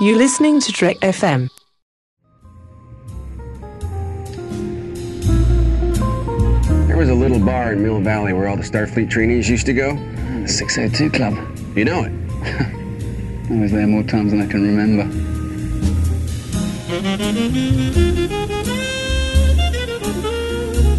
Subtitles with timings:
[0.00, 1.50] You're listening to Trek FM.
[6.86, 9.72] There was a little bar in Mill Valley where all the Starfleet trainees used to
[9.72, 9.96] go.
[10.42, 11.34] The 602 Club.
[11.76, 12.12] You know it.
[13.50, 15.28] I was there more times than I can remember.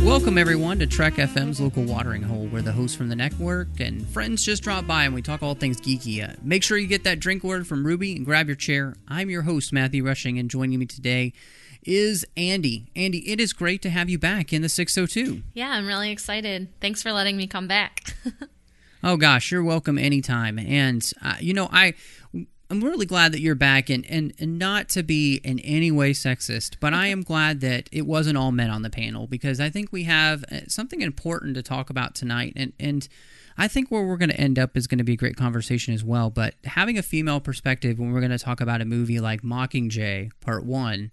[0.10, 4.08] Welcome, everyone, to Trek FM's local watering hole, where the hosts from the network and
[4.08, 6.28] friends just drop by and we talk all things geeky.
[6.28, 8.96] Uh, make sure you get that drink order from Ruby and grab your chair.
[9.08, 11.32] I'm your host, Matthew Rushing, and joining me today
[11.84, 12.88] is Andi.
[12.96, 15.44] Andi, it is great to have you back in the 602.
[15.54, 16.70] Yeah, I'm really excited.
[16.82, 18.16] Thanks for letting me come back.
[19.02, 20.60] Oh gosh, you're welcome anytime.
[20.60, 21.94] And uh, you know, I
[22.72, 26.12] I'm really glad that you're back and, and and not to be in any way
[26.12, 29.72] sexist, but I am glad that it wasn't all men on the panel because I
[29.72, 32.54] think we have uh, something important to talk about tonight.
[32.56, 33.08] And and
[33.58, 35.96] I think where we're going to end up is going to be a great conversation
[35.96, 39.20] as well, but having a female perspective when we're going to talk about a movie
[39.20, 41.12] like Mockingjay Part 1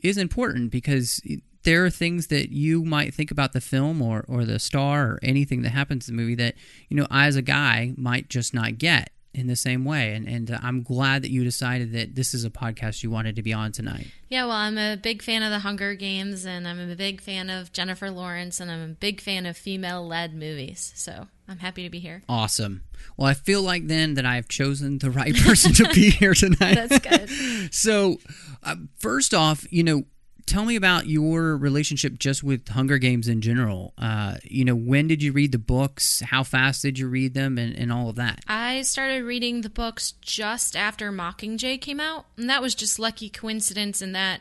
[0.00, 1.20] is important because
[1.62, 5.18] there are things that you might think about the film or, or the star or
[5.22, 6.54] anything that happens in the movie that
[6.88, 10.26] you know I as a guy might just not get in the same way and
[10.26, 13.42] and uh, I'm glad that you decided that this is a podcast you wanted to
[13.42, 14.06] be on tonight.
[14.28, 17.50] yeah, well, I'm a big fan of the Hunger Games, and I'm a big fan
[17.50, 20.92] of Jennifer Lawrence, and I'm a big fan of female-led movies.
[20.96, 22.22] So I'm happy to be here.
[22.28, 22.82] Awesome.
[23.16, 26.74] Well, I feel like then that I've chosen the right person to be here tonight.
[26.88, 27.30] That's good.
[27.72, 28.18] So,
[28.62, 30.04] uh, first off, you know,
[30.46, 33.92] tell me about your relationship just with Hunger Games in general.
[33.98, 36.20] Uh, you know, when did you read the books?
[36.20, 38.44] How fast did you read them, and, and all of that?
[38.48, 43.28] I started reading the books just after Mockingjay came out, and that was just lucky
[43.28, 44.40] coincidence in that,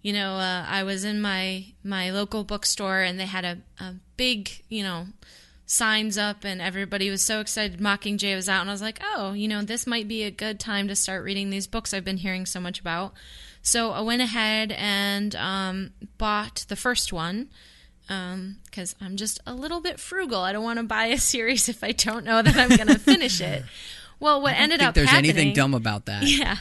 [0.00, 3.94] you know, uh, I was in my my local bookstore and they had a, a
[4.16, 5.06] big, you know,
[5.66, 9.32] signs up and everybody was so excited Mockingjay was out and I was like, "Oh,
[9.32, 12.16] you know, this might be a good time to start reading these books I've been
[12.16, 13.14] hearing so much about."
[13.62, 17.48] So I went ahead and um, bought the first one
[18.06, 20.40] because I'm just a little bit frugal.
[20.40, 22.98] I don't want to buy a series if I don't know that I'm going to
[22.98, 23.64] finish it.
[24.20, 26.22] Well, what ended up there's happening, anything dumb about that.
[26.24, 26.58] yeah,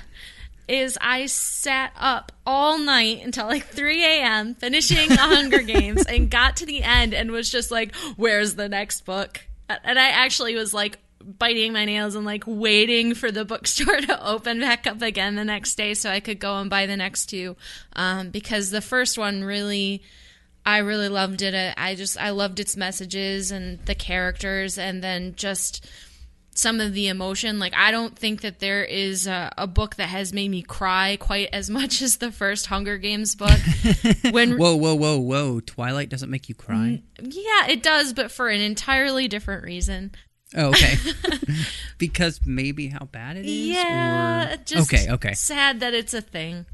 [0.68, 4.56] is I sat up all night until like 3 a.m.
[4.56, 8.68] finishing the Hunger Games and got to the end and was just like, "Where's the
[8.68, 13.46] next book?" And I actually was like biting my nails and like waiting for the
[13.46, 16.86] bookstore to open back up again the next day so I could go and buy
[16.86, 17.56] the next two
[17.94, 20.02] um, because the first one really
[20.66, 21.74] I really loved it.
[21.78, 25.86] I just I loved its messages and the characters and then just
[26.54, 27.60] some of the emotion.
[27.60, 31.18] Like I don't think that there is a, a book that has made me cry
[31.20, 33.60] quite as much as the first Hunger Games book.
[34.32, 35.60] when Whoa, whoa, whoa, whoa!
[35.62, 37.02] Twilight doesn't make you cry.
[37.20, 40.12] yeah, it does, but for an entirely different reason.
[40.56, 40.96] Oh, okay.
[41.98, 43.68] because maybe how bad it is.
[43.68, 45.34] Yeah, or- just okay, okay.
[45.34, 46.66] sad that it's a thing.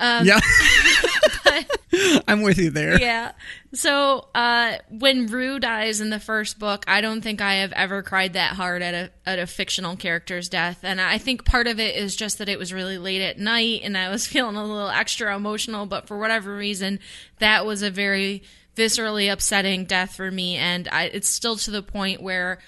[0.00, 0.38] Um, yeah,
[2.28, 3.00] I'm with you there.
[3.00, 3.32] yeah.
[3.74, 8.02] So uh, when Rue dies in the first book, I don't think I have ever
[8.02, 11.80] cried that hard at a at a fictional character's death, and I think part of
[11.80, 14.64] it is just that it was really late at night, and I was feeling a
[14.64, 15.86] little extra emotional.
[15.86, 17.00] But for whatever reason,
[17.40, 18.44] that was a very
[18.76, 22.58] viscerally upsetting death for me, and I, it's still to the point where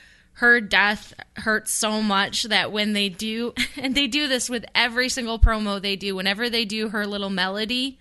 [0.41, 5.09] her death hurts so much that when they do and they do this with every
[5.09, 7.99] single promo they do whenever they do her little melody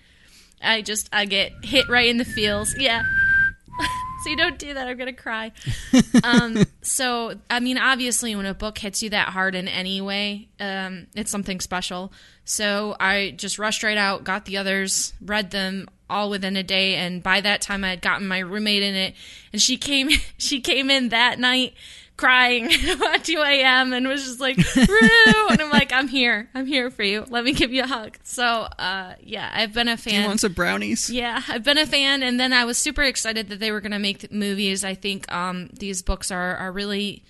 [0.62, 2.76] I just I get hit right in the feels.
[2.78, 3.04] Yeah.
[4.24, 4.88] so you don't do that.
[4.88, 5.52] I'm gonna cry.
[6.24, 10.50] um, so I mean, obviously, when a book hits you that hard in any way,
[10.60, 12.12] um, it's something special.
[12.46, 16.96] So I just rushed right out, got the others, read them all within a day,
[16.96, 19.14] and by that time, I had gotten my roommate in it,
[19.54, 21.74] and she came she came in that night
[22.20, 22.66] crying
[23.14, 23.94] at 2 a.m.
[23.94, 25.48] and was just like, Rue.
[25.50, 26.50] and I'm like, I'm here.
[26.54, 27.24] I'm here for you.
[27.30, 28.18] Let me give you a hug.
[28.24, 30.28] So, uh, yeah, I've been a fan.
[30.28, 31.10] want some brownies?
[31.10, 33.94] Yeah, I've been a fan, and then I was super excited that they were going
[33.94, 34.84] to make movies.
[34.84, 37.24] I think um, these books are are really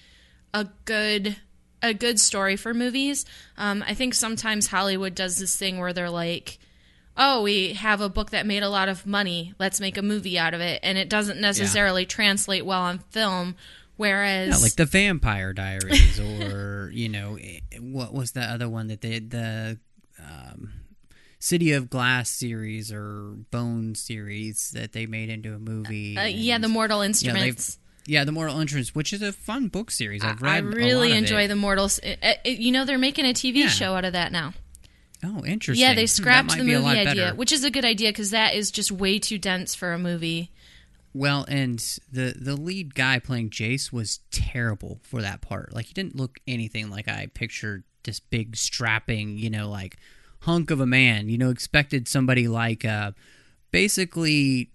[0.55, 1.35] a good
[1.83, 3.25] a good story for movies.
[3.57, 6.57] Um, I think sometimes Hollywood does this thing where they're like,
[7.15, 9.53] "Oh, we have a book that made a lot of money.
[9.59, 13.55] Let's make a movie out of it," and it doesn't necessarily translate well on film.
[13.99, 18.87] Whereas, Yeah, like the Vampire Diaries, or you know, eh, what was the other one
[18.87, 19.77] that they the
[20.17, 20.71] um,
[21.39, 26.17] City of Glass series or Bone series that they made into a movie?
[26.17, 27.77] uh, yeah, the Mortal yeah, they've- Instruments.
[28.05, 30.23] Yeah, the Mortal Instruments, which is a fun book series.
[30.23, 30.49] I've read.
[30.51, 31.99] I a really enjoy the Mortals.
[31.99, 33.67] It, it- you know, they're making a TV Yeah.
[33.67, 34.53] show out of that now.
[35.23, 35.81] Oh, interesting.
[35.83, 37.35] Yeah, Hmm, they scrapped might the movie idea, better.
[37.35, 40.49] which is a good idea because that is just way too dense for a movie.
[41.19, 41.79] Well, and
[42.09, 45.73] the the lead guy playing Jace was terrible for that part.
[45.73, 49.97] Like he didn't look anything like I pictured this big strapping, you know, like
[50.43, 51.27] hunk of a man.
[51.27, 53.11] You know, expected somebody like uh,
[53.69, 54.71] basically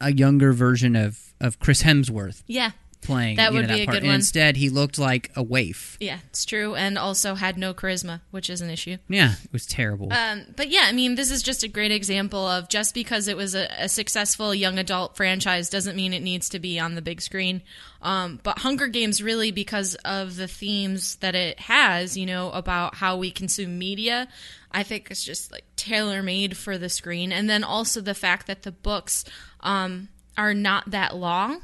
[0.00, 2.70] a younger version of of Chris Hemsworth Yeah.
[3.00, 3.94] Playing That would know, be a part.
[3.94, 4.14] good and one.
[4.16, 5.96] Instead, he looked like a waif.
[6.00, 6.74] Yeah, it's true.
[6.74, 8.96] And also had no charisma, which is an issue.
[9.08, 10.12] Yeah, it was terrible.
[10.12, 13.36] Um, but yeah, I mean, this is just a great example of just because it
[13.36, 17.02] was a, a successful young adult franchise doesn't mean it needs to be on the
[17.02, 17.62] big screen.
[18.02, 22.94] Um, but Hunger Games, really, because of the themes that it has, you know, about
[22.94, 24.28] how we consume media,
[24.70, 27.32] I think it's just like tailor made for the screen.
[27.32, 29.24] And then also the fact that the books
[29.60, 31.62] um, are not that long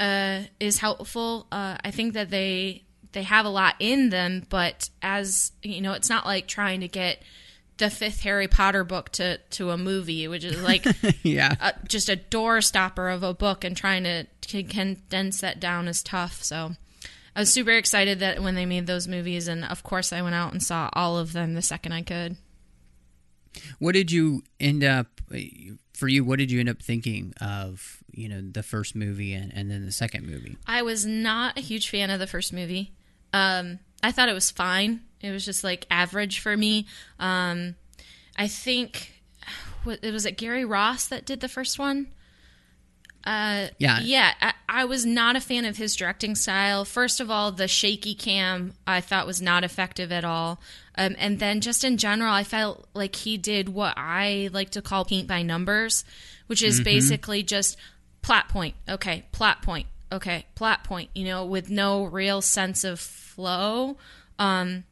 [0.00, 1.46] uh, is helpful.
[1.50, 5.92] Uh, I think that they they have a lot in them, but as you know,
[5.92, 7.22] it's not like trying to get
[7.78, 10.86] the fifth Harry Potter book to to a movie, which is like
[11.22, 11.54] yeah.
[11.60, 16.02] a, just a doorstopper of a book, and trying to, to condense that down is
[16.02, 16.42] tough.
[16.42, 16.72] So.
[17.36, 20.34] I was super excited that when they made those movies, and of course, I went
[20.34, 22.36] out and saw all of them the second I could.
[23.78, 25.20] What did you end up
[25.92, 26.24] for you?
[26.24, 29.84] What did you end up thinking of you know the first movie and, and then
[29.84, 30.56] the second movie?
[30.66, 32.92] I was not a huge fan of the first movie.
[33.32, 35.00] Um, I thought it was fine.
[35.20, 36.86] It was just like average for me.
[37.18, 37.76] Um,
[38.36, 39.12] I think
[39.84, 42.08] what it was it Gary Ross that did the first one.
[43.24, 44.00] Uh, Yeah.
[44.00, 44.32] yeah.
[44.40, 46.84] I, I was not a fan of his directing style.
[46.84, 50.60] First of all, the shaky cam I thought was not effective at all.
[50.96, 54.82] Um, and then just in general, I felt like he did what I like to
[54.82, 56.04] call paint by numbers,
[56.46, 57.76] which is basically just
[58.28, 58.74] plot point.
[58.86, 59.86] Okay, plot point.
[60.12, 61.08] Okay, plot point.
[61.14, 63.96] You know, with no real sense of flow.
[64.38, 64.84] Um,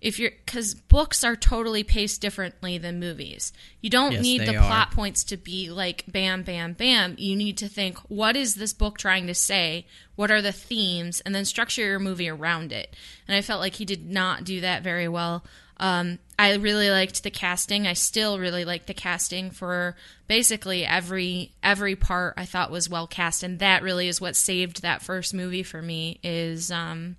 [0.00, 3.52] if you're because books are totally paced differently than movies.
[3.80, 4.66] You don't Yes, need the are.
[4.66, 7.14] plot points to be like bam, bam, bam.
[7.16, 9.86] You need to think, what is this book trying to say?
[10.16, 11.20] What are the themes?
[11.20, 12.96] And then structure your movie around it.
[13.28, 15.44] And I felt like he did not do that very well.
[15.80, 17.86] Um, I really liked the casting.
[17.86, 19.96] I still really like the casting for
[20.28, 22.34] basically every every part.
[22.36, 25.80] I thought was well cast, and that really is what saved that first movie for
[25.80, 26.20] me.
[26.22, 27.16] Is um,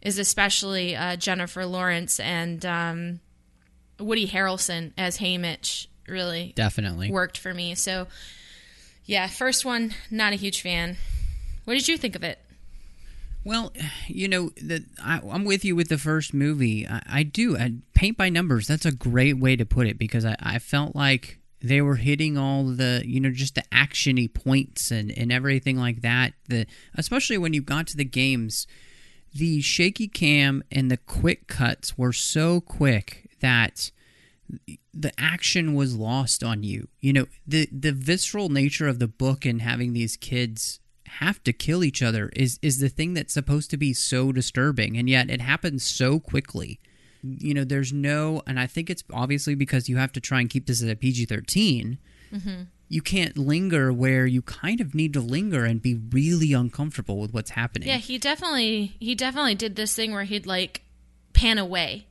[0.00, 3.20] is especially uh, Jennifer Lawrence and um,
[3.98, 7.10] Woody Harrelson as Haymitch really Definitely.
[7.10, 7.74] worked for me.
[7.74, 8.06] So,
[9.04, 10.96] yeah, first one, not a huge fan.
[11.64, 12.38] What did you think of it?
[13.44, 13.72] Well,
[14.08, 16.86] you know, the, I, I'm with you with the first movie.
[16.88, 17.56] I, I do.
[17.58, 18.66] I, paint by numbers.
[18.66, 22.36] That's a great way to put it because I, I felt like they were hitting
[22.36, 26.32] all the, you know, just the actiony points and, and everything like that.
[26.48, 28.66] The especially when you got to the games,
[29.34, 33.90] the shaky cam and the quick cuts were so quick that
[34.92, 36.88] the action was lost on you.
[37.00, 40.80] You know, the the visceral nature of the book and having these kids
[41.20, 44.96] have to kill each other is is the thing that's supposed to be so disturbing
[44.96, 46.80] and yet it happens so quickly.
[47.22, 50.50] You know, there's no and I think it's obviously because you have to try and
[50.50, 51.98] keep this at a PG-13.
[52.32, 52.62] Mm-hmm.
[52.88, 57.32] You can't linger where you kind of need to linger and be really uncomfortable with
[57.32, 57.88] what's happening.
[57.88, 60.82] Yeah, he definitely he definitely did this thing where he'd like
[61.32, 62.06] pan away.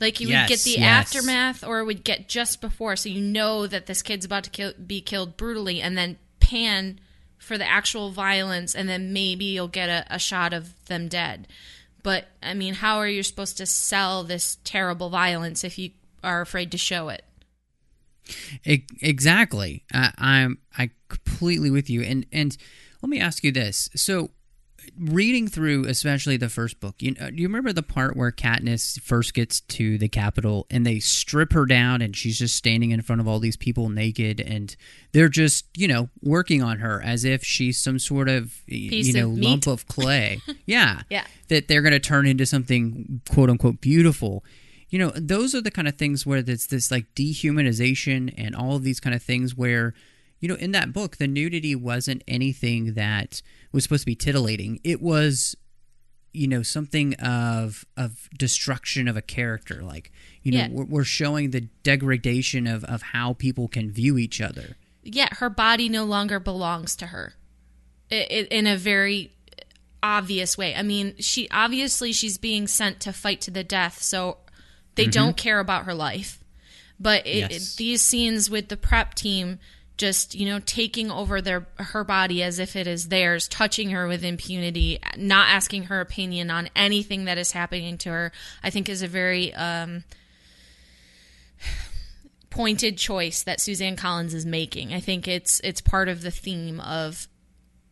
[0.00, 1.14] Like you would get the yes.
[1.14, 4.72] aftermath or would get just before so you know that this kid's about to kill,
[4.84, 6.98] be killed brutally and then pan
[7.44, 11.46] for the actual violence and then maybe you'll get a, a shot of them dead.
[12.02, 15.90] But I mean, how are you supposed to sell this terrible violence if you
[16.22, 17.24] are afraid to show it?
[18.64, 19.84] E- exactly.
[19.92, 22.02] I, I'm I completely with you.
[22.02, 22.56] And and
[23.02, 23.88] let me ask you this.
[23.94, 24.30] So,
[24.98, 29.00] reading through, especially the first book, you know, do you remember the part where Katniss
[29.00, 33.02] first gets to the Capitol and they strip her down and she's just standing in
[33.02, 34.76] front of all these people naked and
[35.12, 39.12] they're just you know working on her as if she's some sort of Piece you
[39.14, 40.40] know of lump of clay.
[40.66, 41.02] yeah.
[41.10, 41.26] Yeah.
[41.48, 44.44] That they're going to turn into something quote unquote beautiful
[44.90, 48.76] you know those are the kind of things where it's this like dehumanization and all
[48.76, 49.92] of these kind of things where
[50.44, 53.40] you know in that book the nudity wasn't anything that
[53.72, 55.56] was supposed to be titillating it was
[56.34, 60.68] you know something of of destruction of a character like you know Yeah.
[60.70, 65.48] we're, we're showing the degradation of of how people can view each other Yet her
[65.48, 67.32] body no longer belongs to her
[68.12, 69.32] I- I- in a very
[70.02, 70.74] obvious way.
[70.74, 74.36] I mean, she obviously she's being sent to fight to the death, so
[74.96, 75.10] they mm-hmm.
[75.10, 76.44] don't care about her life.
[77.00, 77.74] But it, Yes.
[77.74, 79.58] it, these scenes with the prep team
[79.96, 84.08] just you know taking over their her body as if it is theirs touching her
[84.08, 88.32] with impunity not asking her opinion on anything that is happening to her
[88.64, 90.02] i think is a very um
[92.54, 94.94] pointed choice that Suzanne Collins is making.
[94.94, 97.26] I think it's it's part of the theme of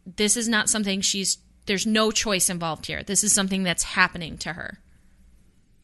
[0.07, 3.03] this is not something she's there's no choice involved here.
[3.03, 4.79] This is something that's happening to her.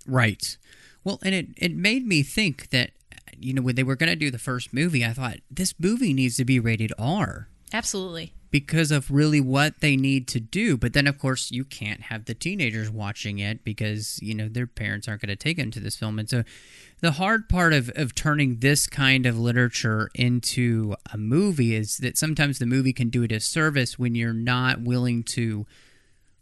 [0.07, 0.57] Right.
[1.03, 2.91] Well, and it it made me think that
[3.41, 6.13] you know when they were going to do the first movie, I thought this movie
[6.13, 8.33] needs to be rated R Absolutely.
[8.51, 10.77] because of really what they need to do.
[10.77, 14.67] But then, of course, you can't have the teenagers watching it because you know their
[14.67, 16.19] parents aren't going to take them to this film.
[16.19, 16.45] And so,
[17.01, 22.19] the hard part of of turning this kind of literature into a movie is that
[22.19, 25.67] sometimes the movie can do a disservice when you're not willing to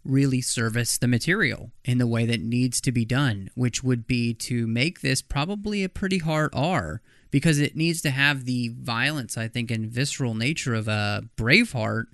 [0.06, 4.34] really service the material in the way that needs to be done, which would be
[4.34, 9.36] to make this probably a pretty hard R because it needs to have the violence,
[9.36, 12.06] I think, and visceral nature of a Braveheart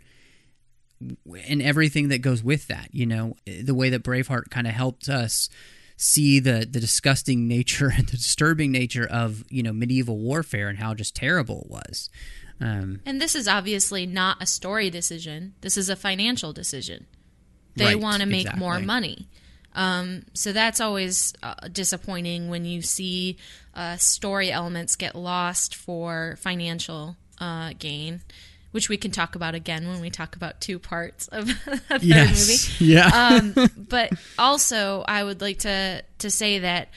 [1.48, 2.88] and everything that goes with that.
[2.92, 5.48] You know, the way that Braveheart kind of helped us
[5.96, 10.78] see the the disgusting nature and the disturbing nature of you know medieval warfare and
[10.78, 12.10] how just terrible it was.
[12.60, 15.54] Um, And this is obviously not a story decision.
[15.62, 17.06] This is a financial decision.
[17.76, 19.26] They Right, want to make more money.
[19.74, 23.38] Um, so that's always uh, disappointing when you see
[23.74, 28.20] uh, story elements get lost for financial uh, gain,
[28.72, 32.02] which we can talk about again when we talk about two parts of the third
[32.02, 32.84] movie.
[32.84, 33.06] yeah.
[33.40, 33.54] um,
[33.88, 36.88] but also I would like to to say that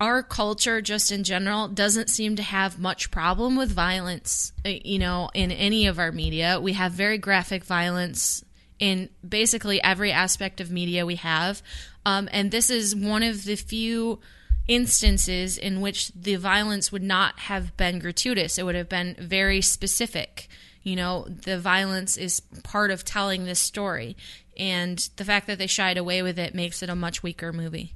[0.00, 4.98] our culture just in general doesn't seem to have much problem with violence uh, you
[4.98, 8.44] know in any of our media we have very graphic violence
[8.78, 11.62] in basically every aspect of media we have.
[12.04, 14.20] Um, and this is one of the few
[14.68, 18.58] instances in which the violence would not have been gratuitous.
[18.58, 20.48] It would have been very specific.
[20.82, 24.16] You know the violence is part of telling this story.
[24.58, 27.94] And the fact that they shied away with it makes it a much weaker movie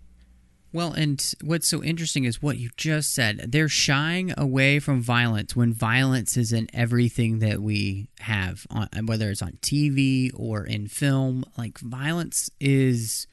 [0.72, 3.46] Well, and what's so interesting is what you just said.
[3.48, 9.30] They're shying away from violence when violence is in everything that we have, on, whether
[9.30, 11.44] it's on TV or in film.
[11.58, 13.26] Like, violence is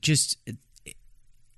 [0.00, 0.38] just,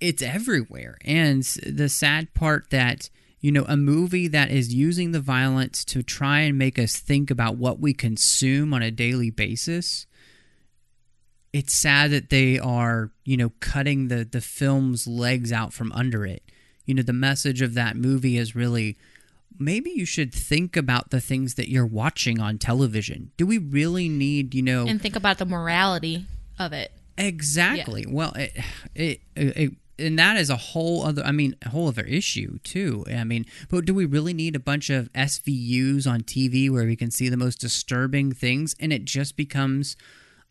[0.01, 0.97] it's everywhere.
[1.05, 6.03] And the sad part that, you know, a movie that is using the violence to
[6.03, 10.07] try and make us think about what we consume on a daily basis
[11.53, 16.27] it's sad that they are, you know, cutting the the film's legs out from under
[16.27, 16.43] it.
[16.85, 18.97] You know, the message of that movie is really
[19.59, 23.33] maybe you should think about the things that you're watching on television.
[23.37, 26.27] Do we really need, you know, and think about the morality
[26.59, 28.07] of it exactly?
[28.09, 28.57] Well, it,
[28.95, 33.05] it, it and that is a whole other I mean, a whole other issue too.
[33.09, 36.97] I mean, but do we really need a bunch of SVUs on TV where we
[36.97, 39.97] can see the most disturbing things and it just becomes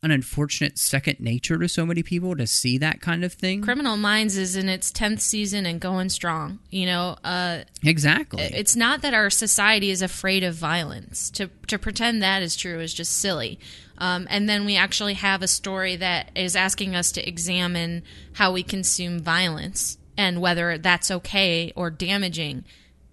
[0.03, 3.61] an unfortunate second nature to so many people to see that kind of thing.
[3.63, 8.43] criminal minds is in its 10th season and going strong you know uh, Exactly.
[8.43, 12.79] it's not that our society is afraid of violence to to pretend that is true
[12.79, 13.59] is just silly
[13.97, 18.51] um, and then we actually have a story that is asking us to examine how
[18.51, 22.63] we consume violence and whether that's okay or damaging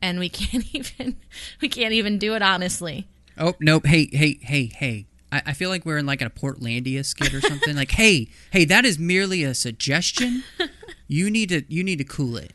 [0.03, 1.17] and we can't even
[1.63, 3.87] we can't even do it honestly oh nope.
[3.87, 5.07] Hey, hey, hey, hey.
[5.35, 7.75] I, I feel like we're in like a Portlandia skit or something.
[7.77, 10.43] like, hey, hey, that is merely a suggestion.
[11.07, 12.55] You need to you need to cool it.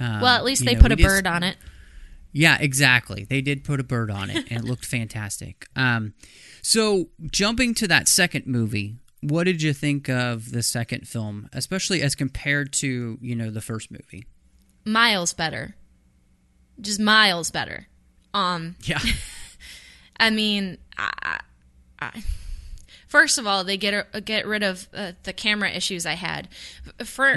[0.00, 1.58] Um, well at least they know, put a we just- bird on it
[2.32, 3.24] Yeah, exactly.
[3.28, 5.66] They did put a bird on it, and it looked fantastic.
[5.76, 6.14] Um,
[6.62, 12.00] so jumping to that second movie, what did you think of the second film, especially
[12.00, 14.24] as compared to you know the first movie?
[14.86, 15.74] miles better
[16.80, 17.86] just miles better
[18.32, 18.98] um Yeah,
[20.18, 21.40] I mean, I,
[22.00, 22.22] I,
[23.08, 26.48] first of all, they get get rid of uh, the camera issues I had.
[27.04, 27.28] For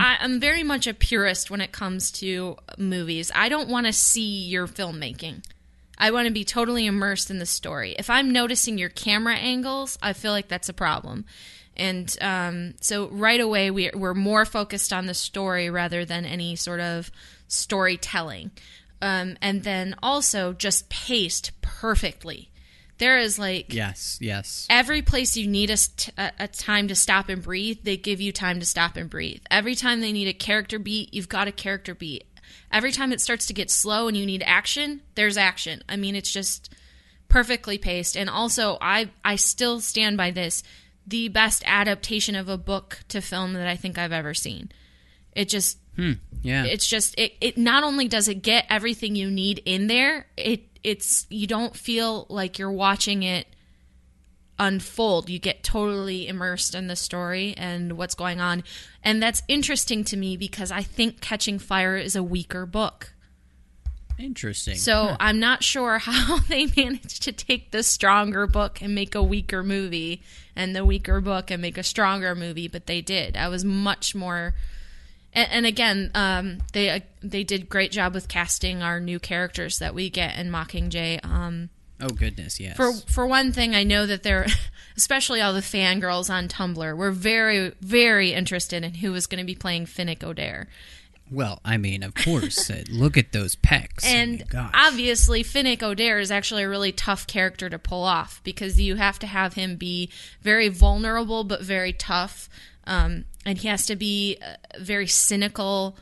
[0.00, 3.30] I, I'm very much a purist when it comes to movies.
[3.34, 5.44] I don't want to see your filmmaking.
[5.98, 7.94] I want to be totally immersed in the story.
[7.98, 11.24] If I'm noticing your camera angles, I feel like that's a problem.
[11.76, 16.56] And um, so right away, we, we're more focused on the story rather than any
[16.56, 17.10] sort of
[17.48, 18.50] storytelling.
[19.02, 22.50] Um, and then also just paced perfectly.
[22.98, 24.66] There is like yes, yes.
[24.70, 25.76] every place you need a,
[26.16, 29.42] a, a time to stop and breathe, they give you time to stop and breathe.
[29.50, 32.24] Every time they need a character beat, you've got a character beat.
[32.72, 35.82] Every time it starts to get slow and you need action, there's action.
[35.88, 36.74] I mean, it's just
[37.28, 38.16] perfectly paced.
[38.16, 40.62] And also, I I still stand by this:
[41.06, 44.70] the best adaptation of a book to film that I think I've ever seen.
[45.32, 49.30] It just hmm, Yeah, it's just it, it not only does it get everything you
[49.30, 53.48] need in there it it's you don't feel like you're watching it
[54.56, 55.28] unfold.
[55.28, 58.62] You get totally immersed in the story and what's going on.
[59.02, 63.12] And that's interesting to me because i think catching fire is a weaker book.
[64.18, 64.76] Interesting.
[64.76, 69.22] so i'm not sure how they managed to take the stronger book and make a
[69.22, 70.22] weaker movie
[70.54, 73.36] and the weaker book and make a stronger movie but they did.
[73.36, 74.54] I was much more
[75.36, 79.78] And, and again, um, they uh, they did great job with casting our new characters
[79.78, 81.24] that we get in Mockingjay.
[81.24, 82.76] Um, Oh goodness, yes.
[82.76, 84.46] for for one thing, I know that they're,
[84.98, 89.46] especially all the fangirls on Tumblr, were very very interested in who was going to
[89.46, 90.66] be playing Finnick Odair.
[91.30, 92.70] well, I mean, of course.
[92.70, 94.04] uh, look at those pecs.
[94.04, 98.42] I And mean, obviously, Finnick Odair is actually a really tough character to pull off
[98.44, 100.10] because you have to have him be
[100.42, 102.50] very vulnerable but very tough.
[102.86, 105.96] Um, and he has to be uh, very cynical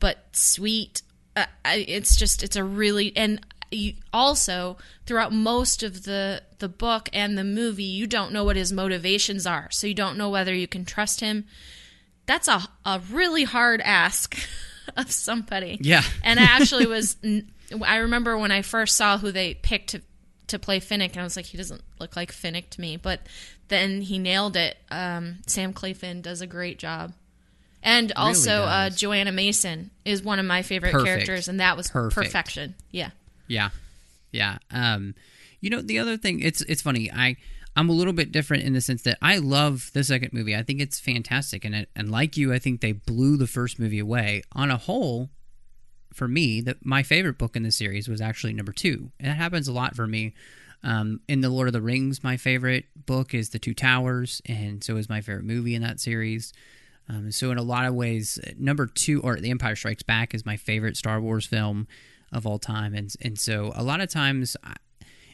[0.00, 1.02] but sweet.
[1.36, 4.76] Uh, it's just, it's a really, and you, also
[5.06, 9.46] throughout most of the, the book and the movie, you don't know what his motivations
[9.46, 9.68] are.
[9.70, 11.46] So you don't know whether you can trust him.
[12.26, 14.36] That's a, a really hard ask
[14.96, 15.78] of somebody.
[15.80, 16.02] Yeah.
[16.22, 17.16] And I actually was.
[17.84, 20.02] I remember when I first saw who they picked to
[20.48, 22.96] to play Finnick, and I was like, he doesn't look like Finnick to me.
[22.96, 23.20] But
[23.70, 24.76] then he nailed it.
[24.90, 27.14] Um, Sam Claflin does a great job.
[27.82, 28.90] And also, uh.
[28.90, 31.06] Johanna Mason is one of my favorite Perfect.
[31.06, 32.26] characters, and that was Perfect.
[32.26, 32.74] perfection.
[32.90, 33.10] Yeah.
[33.48, 33.70] Yeah,
[34.32, 34.58] yeah.
[34.70, 35.14] Um,
[35.60, 37.10] you know, the other thing, it's it's funny.
[37.10, 37.36] I
[37.74, 40.54] I'm a little bit different in the sense that I love the second movie.
[40.54, 43.78] I think it's fantastic, and it, and like you, I think they blew the first
[43.78, 44.42] movie away.
[44.52, 45.30] On a whole,
[46.12, 49.36] for me, that my favorite book in the series was actually number two, and that
[49.36, 50.34] happens a lot for me.
[50.82, 54.82] Um, in the Lord of the Rings, my favorite book is The Two Towers, and
[54.82, 56.52] so is my favorite movie in that series.
[57.08, 60.46] Um, so in a lot of ways, number two or The Empire Strikes Back is
[60.46, 61.86] my favorite Star Wars film
[62.32, 64.76] of all time, and and so a lot of times I-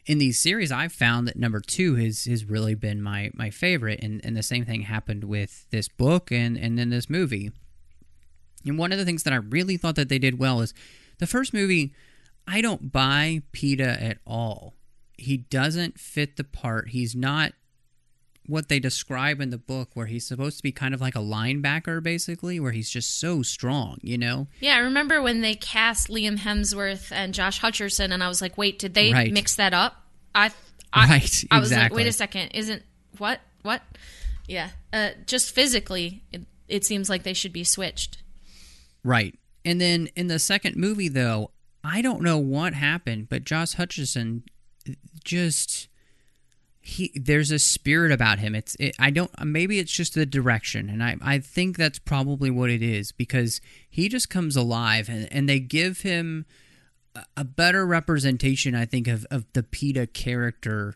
[0.06, 4.00] in these series, I've found that number two has has really been my my favorite,
[4.02, 7.50] and and the same thing happened with this book and and then this movie.
[8.64, 10.74] And one of the things that I really thought that they did well is
[11.18, 11.92] the first movie.
[12.48, 14.75] I don't buy Peeta at all.
[15.18, 16.90] He doesn't fit the part.
[16.90, 17.52] He's not
[18.48, 21.20] what they describe in the book where he's supposed to be kind of like a
[21.20, 26.06] linebacker basically where he's just so strong you know Yeah, I remember when they cast
[26.06, 29.32] Liam Hemsworth and Josh Hutcherson, and I was like, wait, did they Right.
[29.32, 29.96] mix that up?
[30.32, 30.52] I,
[30.92, 32.84] I, Right, I was like, wait a second, isn't
[33.18, 33.82] what what?
[34.46, 38.18] Yeah, uh, just physically, it, it seems like they should be switched.
[39.02, 41.50] right and then in the second movie though
[41.82, 44.42] i don't know what happened but josh hutcherson
[45.24, 45.88] just
[46.80, 48.54] he there's a spirit about him.
[48.54, 50.88] It's it, i don't maybe it's just the direction.
[50.88, 55.28] And i i think that's probably what it is because he just comes alive and,
[55.32, 56.46] and they give him
[57.36, 60.94] a- better representation i think of of the Peeta character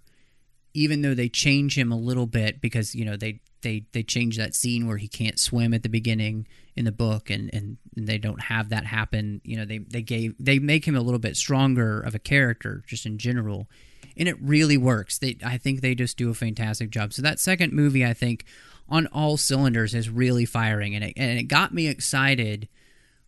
[0.74, 4.36] even though they change him a little bit because you know they they they change
[4.36, 6.46] that scene where he can't swim at the beginning
[6.76, 9.40] in the book and and, and they don't have that happen.
[9.44, 12.82] You know they they gave they make him a little bit stronger of a character
[12.86, 13.68] just in general.
[14.16, 15.18] And it really works.
[15.18, 17.12] They i think they just do a fantastic job.
[17.12, 18.44] So that second movie i think
[18.88, 20.94] on all cylinders is really firing.
[20.94, 22.68] And it, and it got me excited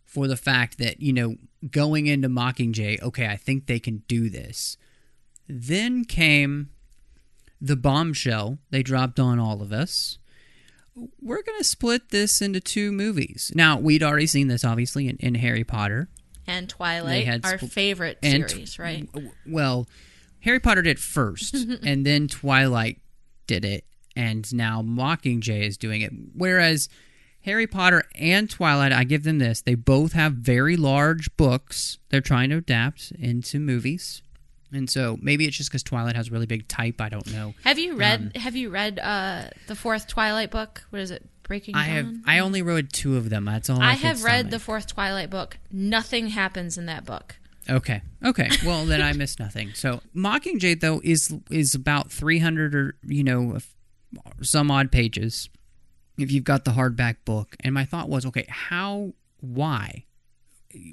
[0.03, 1.35] for the fact that you know
[1.71, 4.77] going into mockingjay okay i think they can do this.
[5.47, 6.69] Then came
[7.63, 8.59] the bombshell.
[8.69, 10.19] They dropped on all of us.
[10.95, 13.51] We're going to split this into two movies.
[13.55, 16.07] Now, we'd already seen this, obviously, in, in Harry Potter.
[16.45, 19.09] And Twilight, our favorite series, right?
[19.47, 19.87] Well,
[20.41, 22.99] Harry Potter did first, and then Twilight
[23.47, 26.11] did it, and now Mockingjay is doing it.
[26.35, 26.89] Whereas
[27.41, 32.21] Harry Potter and Twilight, I give them this, they both have very large books they're
[32.21, 34.21] trying to adapt into movies.
[34.73, 36.99] And so maybe it's just because Twilight has really big type.
[36.99, 37.53] I don't know.
[37.63, 40.83] Have you read Have you read uh, the fourth Twilight book?
[40.89, 41.27] What is it?
[41.43, 42.07] Breaking I have.
[42.25, 43.45] I only read two of them.
[43.45, 43.81] That's all.
[43.81, 45.57] I, I have read the fourth Twilight book.
[45.71, 47.35] Nothing happens in that book.
[47.69, 48.01] Okay.
[48.23, 48.49] Okay.
[48.65, 49.73] Well, then I missed nothing.
[49.73, 53.57] So Mockingjay though is is about three hundred or you know
[54.41, 55.49] some odd pages.
[56.17, 60.05] If you've got the hardback book, and my thought was, okay, how, why?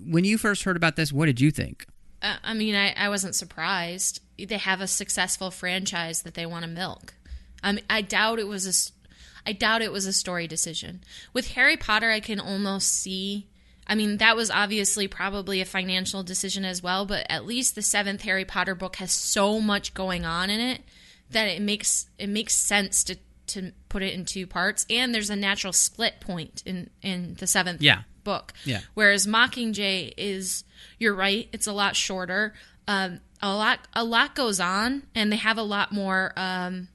[0.06, 1.86] When you first heard about this, what did you think?
[2.22, 4.20] Uh, I mean, I, I wasn't surprised.
[4.38, 7.14] They have a successful franchise that they want to milk.
[7.62, 11.02] I mean, I doubt it was a, I doubt it was a story decision.
[11.33, 13.46] With Harry Potter, I can almost see.
[13.87, 17.83] I mean, that was obviously probably a financial decision as well, but at least the
[17.83, 20.83] seventh Harry Potter book has so much going on in it
[21.30, 23.16] that it makes it makes sense to
[23.48, 24.87] to put it in two parts.
[24.88, 28.02] And there's a natural split point in in the seventh Yeah.
[28.24, 28.52] Book.
[28.64, 28.80] Yeah.
[28.94, 30.64] Whereas Mockingjay is,
[30.98, 32.54] you're right, it's a lot shorter.
[32.87, 36.88] Um, a lot, a lot goes on, and they have a lot more um,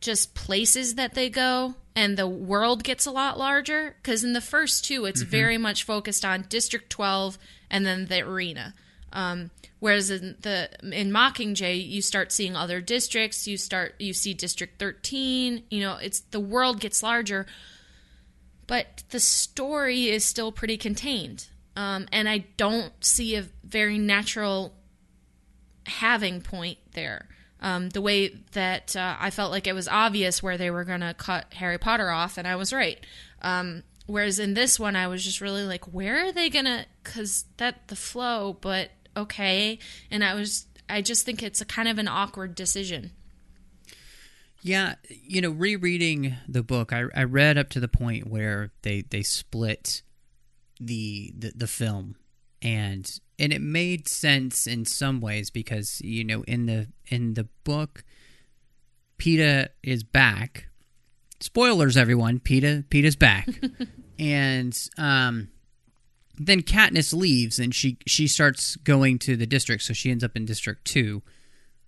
[0.00, 3.96] just places that they go, and the world gets a lot larger.
[4.02, 7.38] Because in the first two, it's very much focused on District 12
[7.70, 8.74] and then the arena.
[9.12, 13.46] Um, whereas in the in Mockingjay, you start seeing other districts.
[13.46, 15.64] You start you see District 13.
[15.70, 17.46] You know, it's the world gets larger
[18.66, 21.46] but the story is still pretty contained.
[21.76, 24.74] Um, and I don't see a very natural
[25.86, 27.28] having point there.
[27.60, 31.00] Um, the way that uh, I felt like it was obvious where they were going
[31.00, 32.98] to cut Harry Potter off, and I was right.
[33.40, 36.86] Um, whereas in this one, I was just really like, where are they going to?
[37.02, 39.78] Because that the flow, but okay.
[40.10, 43.12] And I was, I just think it's a kind of an awkward decision.
[44.64, 49.02] Yeah, you know, rereading the book, I, I read up to the point where they
[49.02, 50.02] they split
[50.80, 52.14] the the, the film,
[52.62, 57.48] and and it made sense in some ways because you know in the in the
[57.64, 58.04] book,
[59.18, 60.68] Peeta is back.
[61.40, 62.38] Spoilers, everyone.
[62.38, 63.48] Peeta Peeta's back,
[64.20, 65.48] and um,
[66.38, 70.36] then Katniss leaves and she she starts going to the district, so she ends up
[70.36, 71.24] in District Two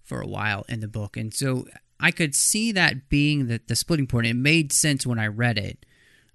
[0.02, 1.66] for a while in the book, and so
[2.00, 4.26] I could see that being the, the splitting point.
[4.26, 5.86] It made sense when I read it.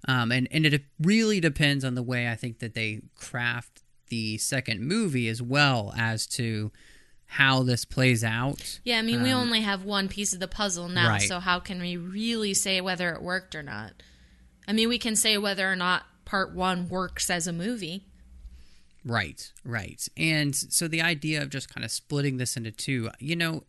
[0.08, 4.38] Um, and, and it really depends on the way I think that they craft the
[4.38, 6.72] second movie as well as to
[7.26, 8.80] how this plays out.
[8.82, 11.22] Yeah, I mean, we only have one piece of the puzzle now, Um, Right.
[11.22, 13.92] so how can we really say whether it worked or not?
[14.66, 18.06] I mean, we can say whether or not part one works as a movie.
[19.04, 20.06] Right, right.
[20.16, 23.64] And so the idea of just kind of splitting this into two, you know,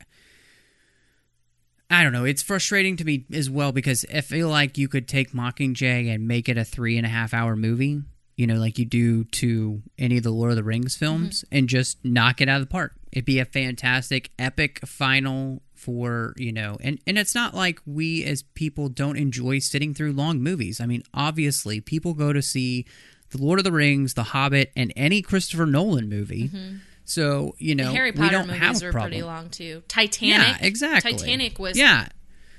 [1.91, 2.23] I don't know.
[2.23, 6.25] It's frustrating to me as well because I feel like you could take Mockingjay and
[6.25, 8.01] make it a three and a half hour movie,
[8.37, 11.05] you know, like you do to any of the Lord of the Rings mm-hmm.
[11.05, 12.95] films, and just knock it out of the park.
[13.11, 18.23] It'd be a fantastic, epic final for, you know, and, and it's not like we
[18.23, 20.79] as people don't enjoy sitting through long movies.
[20.79, 22.85] I mean, obviously, people go to see
[23.31, 26.47] The Lord of the Rings, The Hobbit, and any Christopher Nolan movie.
[26.47, 26.75] Mm-hmm.
[27.05, 29.83] So, you know, the Harry we Potter movies were pretty long too.
[29.87, 31.13] Titanic, Yeah, exactly.
[31.13, 32.07] Titanic was yeah,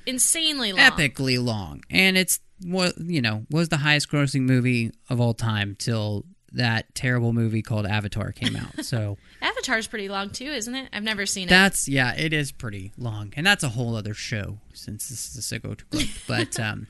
[0.07, 0.91] insanely long.
[0.91, 5.75] epically long, and it's what you know was the highest grossing movie of all time
[5.79, 8.85] till that terrible movie called Avatar came out.
[8.85, 10.89] So Avatar's pretty long too, isn't it?
[10.93, 11.51] I've never seen it.
[11.51, 15.53] that's yeah, it is pretty long, and that's a whole other show since this is
[15.53, 16.03] a sicko club.
[16.29, 16.89] But um,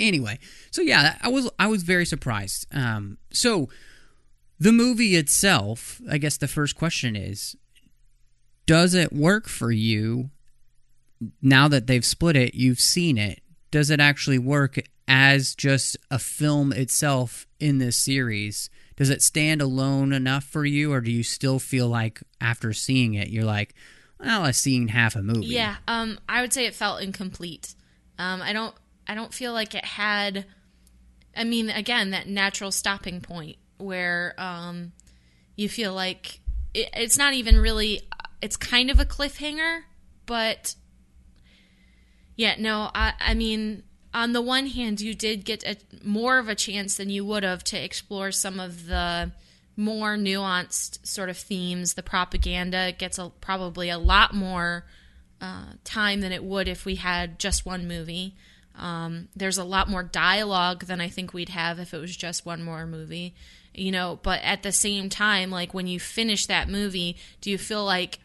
[0.00, 0.38] anyway,
[0.70, 2.66] so yeah, I was I was very surprised.
[2.72, 3.68] Um, so
[4.62, 7.56] the movie itself, I guess the first question is,
[8.64, 10.30] does it work for you
[11.42, 12.54] now that they've split it?
[12.54, 13.40] You've seen it.
[13.72, 18.70] Does it actually work as just a film itself in this series?
[18.94, 23.14] Does it stand alone enough for you, or do you still feel like after seeing
[23.14, 23.74] it, you're like,
[24.20, 25.46] well, I've seen half a movie?
[25.46, 27.74] Yeah, um, I would say it felt incomplete.
[28.16, 28.76] Um, I don't,
[29.08, 30.46] I don't feel like it had.
[31.36, 34.92] I mean, again, that natural stopping point where um,
[35.56, 36.40] you feel like
[36.74, 38.08] it, it's not even really.
[38.40, 39.82] It's kind of a cliffhanger,
[40.26, 40.74] but
[42.36, 46.48] yeah, no, I, I mean, on the one hand, you did get a, more of
[46.48, 49.32] a chance than you would have to explore some of the
[49.76, 51.94] more nuanced sort of themes.
[51.94, 54.86] The propaganda gets a, probably a lot more
[55.40, 58.36] uh, time than it would if we had just one movie.
[58.74, 62.46] Um, there's a lot more dialogue than I think we'd have if it was just
[62.46, 63.34] one more movie.
[63.74, 67.56] You know, but at the same time, like when you finish that movie, do you
[67.56, 68.18] feel like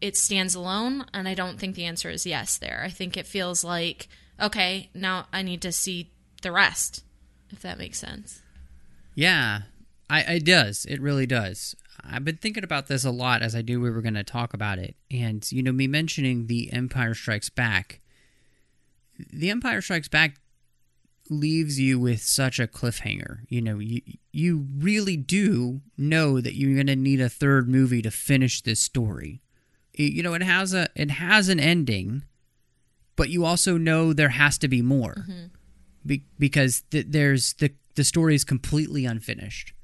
[0.00, 1.06] it stands alone?
[1.12, 2.82] And I don't think the answer is yes there.
[2.84, 4.08] I think it feels like,
[4.40, 6.12] okay, now I need to see
[6.42, 7.02] the rest,
[7.50, 8.42] if that makes sense.
[9.14, 9.62] Yeah,
[10.08, 10.84] I, it does.
[10.84, 11.74] It really does.
[12.04, 14.54] I've been thinking about this a lot as I knew we were going to talk
[14.54, 14.96] about it.
[15.10, 18.00] And, you know, me mentioning The Empire Strikes Back,
[19.32, 20.36] The Empire Strikes Back
[21.30, 23.40] leaves you with such a cliffhanger.
[23.48, 28.02] You know, you, you really do know that you're going to need a third movie
[28.02, 29.40] to finish this story.
[29.94, 32.24] It- you know, it has a it has an ending,
[33.16, 35.46] but you also know there has to be more mm-hmm.
[36.04, 39.74] be- because th- there's the the story is completely unfinished,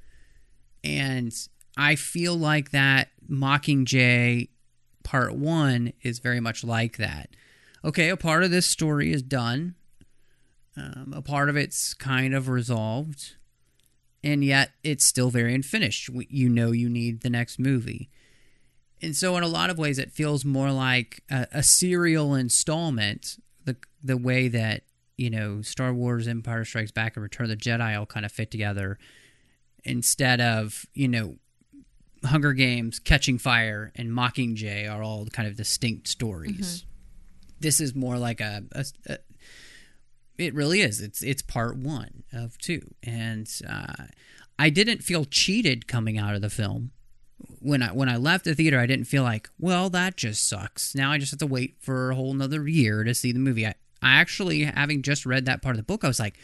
[0.83, 1.31] and
[1.77, 4.49] I feel like that Mockingjay
[5.03, 7.29] Part One is very much like that.
[7.85, 9.75] Okay, a part of this story is done,
[10.79, 13.35] um, a part of it's kind of resolved,
[14.23, 16.09] and yet it's still very unfinished.
[16.29, 18.09] You know, you need the next movie.
[19.01, 23.37] And so, in a lot of ways, it feels more like a, a serial installment.
[23.65, 24.83] The the way that
[25.17, 28.31] you know Star Wars, Empire Strikes Back, and Return of the Jedi all kind of
[28.31, 28.97] fit together,
[29.83, 31.35] instead of you know
[32.23, 36.85] Hunger Games, Catching Fire, and Mockingjay are all kind of distinct stories.
[37.61, 39.17] This is more like a, a
[40.39, 41.01] it really is.
[41.01, 44.05] It's it's part one of two, and uh,
[44.57, 46.91] I didn't feel cheated coming out of the film
[47.59, 50.95] when I when I left the theater, I didn't feel like, well, that just sucks.
[50.95, 53.65] Now I just have to wait for a whole another year to see the movie.
[53.65, 56.37] I, I actually, having just read that part of the book, I was like,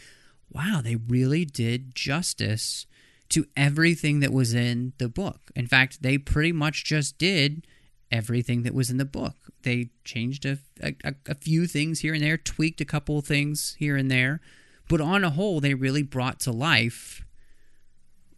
[0.50, 2.86] wow, they really did justice
[3.30, 5.50] to everything that was in the book.
[5.56, 7.66] In fact, they pretty much just did
[8.10, 9.34] everything that was in the book.
[9.62, 13.74] They changed a, a, a few things here and there, tweaked a couple of things
[13.78, 14.40] here and there,
[14.88, 17.24] but on a whole, they really brought to life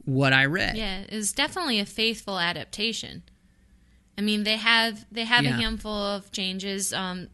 [0.05, 0.77] what I read.
[0.77, 3.25] Yeah, it was definitely a faithful adaptation.
[4.17, 5.59] I mean, they have they have Yeah.
[5.59, 6.93] a handful of changes.
[6.93, 7.29] Um,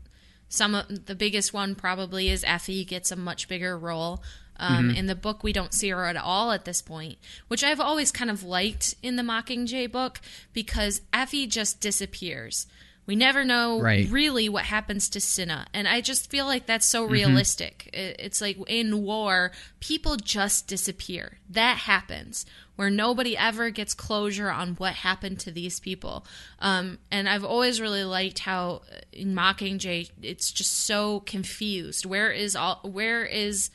[0.48, 4.22] some of the biggest one probably is Effie gets a much bigger role.
[4.64, 4.96] Um, Mm-hmm.
[4.96, 8.10] In the book, we don't see her at all at this point, which I've always
[8.12, 10.20] kind of liked in the Mockingjay book
[10.52, 12.66] because Effie just disappears.
[13.06, 14.08] We never know Right.
[14.10, 17.04] really what happens to Cinna, and I just feel like that's Mm-hmm.
[17.06, 17.90] so realistic.
[17.92, 21.38] It- It's like in war, people just disappear.
[21.50, 22.46] That happens
[22.76, 26.26] where nobody ever gets closure on what happened to these people.
[26.60, 32.06] Um, and I've always really liked how uh, in Mockingjay, it's just so confused.
[32.06, 32.80] Where is all?
[32.82, 33.70] Where is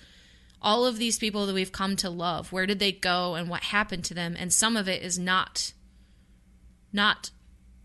[0.62, 2.52] all of these people that we've come to love?
[2.52, 4.36] Where did they go, and what happened to them?
[4.38, 5.74] And some of it is not
[6.92, 7.32] not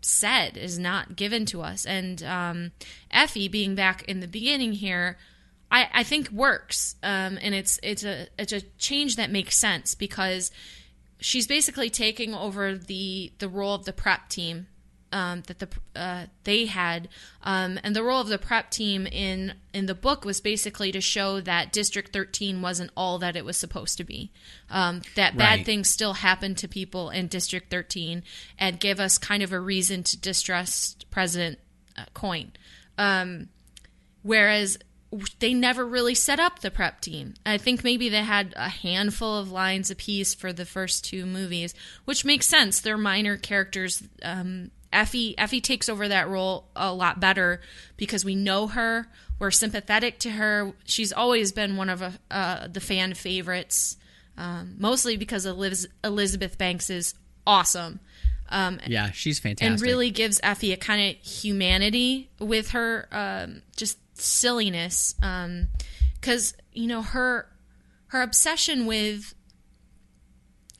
[0.05, 2.71] said is not given to us and um,
[3.09, 5.17] effie being back in the beginning here
[5.71, 9.95] i, I think works um, and it's it's a it's a change that makes sense
[9.95, 10.51] because
[11.19, 14.67] she's basically taking over the the role of the prep team
[15.11, 17.07] um, that the uh, they had,
[17.43, 21.01] um, and the role of the prep team in in the book was basically to
[21.01, 24.31] show that District 13 wasn't all that it was supposed to be.
[24.69, 25.65] Um, that bad Right.
[25.65, 28.23] things still happened to people in District 13,
[28.59, 31.59] and give us kind of a reason to distrust President
[31.97, 32.51] uh, Coin.
[32.97, 33.49] Um,
[34.23, 34.77] whereas
[35.39, 37.35] they never really set up the prep team.
[37.45, 41.73] I think maybe they had a handful of lines apiece for the first two movies,
[42.03, 42.81] which makes sense.
[42.81, 44.03] They're minor characters.
[44.23, 47.61] Um, Effie Effie takes over that role a lot better
[47.97, 49.07] because we know her.
[49.37, 50.73] We're sympathetic to her.
[50.85, 53.97] She's always been one of uh, uh, the fan favorites,
[54.37, 57.13] um, mostly because Eliz- Elizabeth Banks is
[57.45, 57.99] awesome.
[58.49, 59.71] Um, Yeah, she's fantastic.
[59.73, 65.15] and really gives Effie a kind of humanity with her um, just silliness
[66.21, 67.49] because you know her
[68.07, 69.33] her obsession with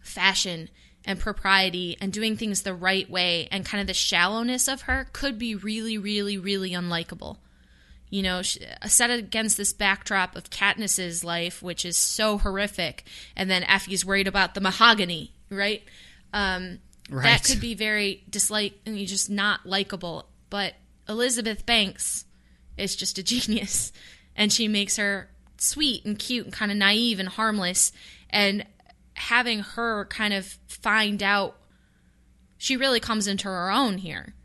[0.02, 0.70] fashion
[1.06, 5.08] and propriety and doing things the right way and kind of the shallowness of her
[5.14, 7.38] could be really really really unlikable.
[8.10, 13.64] You know set against this backdrop of Katniss's life which is so horrific and then
[13.64, 15.84] Effie's worried about the mahogany right?
[16.34, 20.28] Um, that could be very dislike and you just not likable.
[20.50, 20.74] But
[21.08, 22.26] elizabeth banks
[22.78, 23.92] is just a genius
[24.36, 27.92] and she makes her sweet and cute and kind of naive and harmless
[28.30, 28.66] and
[29.14, 31.56] having her kind of find out
[32.60, 34.36] she really comes into her own here.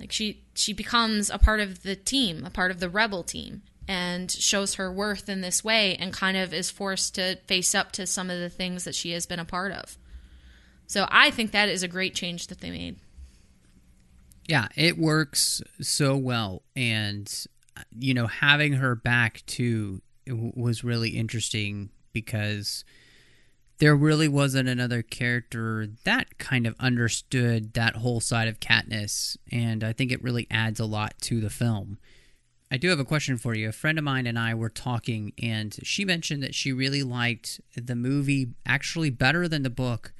[0.00, 3.62] Like she she becomes a part of the team a part of the rebel team
[3.86, 7.92] and shows her worth in this way and kind of is forced to face up
[7.92, 9.96] to some of the things that she has been a part of.
[10.88, 12.96] So I think that is a great change that they made.
[14.48, 17.32] Yeah, it works so well, and
[17.96, 22.84] you know, having her back too was really interesting because
[23.78, 29.84] there really wasn't another character that kind of understood that whole side of Katniss, and
[29.84, 31.98] I think it really adds a lot to the film.
[32.70, 33.68] I do have a question for you.
[33.68, 37.60] A friend of mine and I were talking, and she mentioned that she really liked
[37.76, 40.12] the movie actually better than the book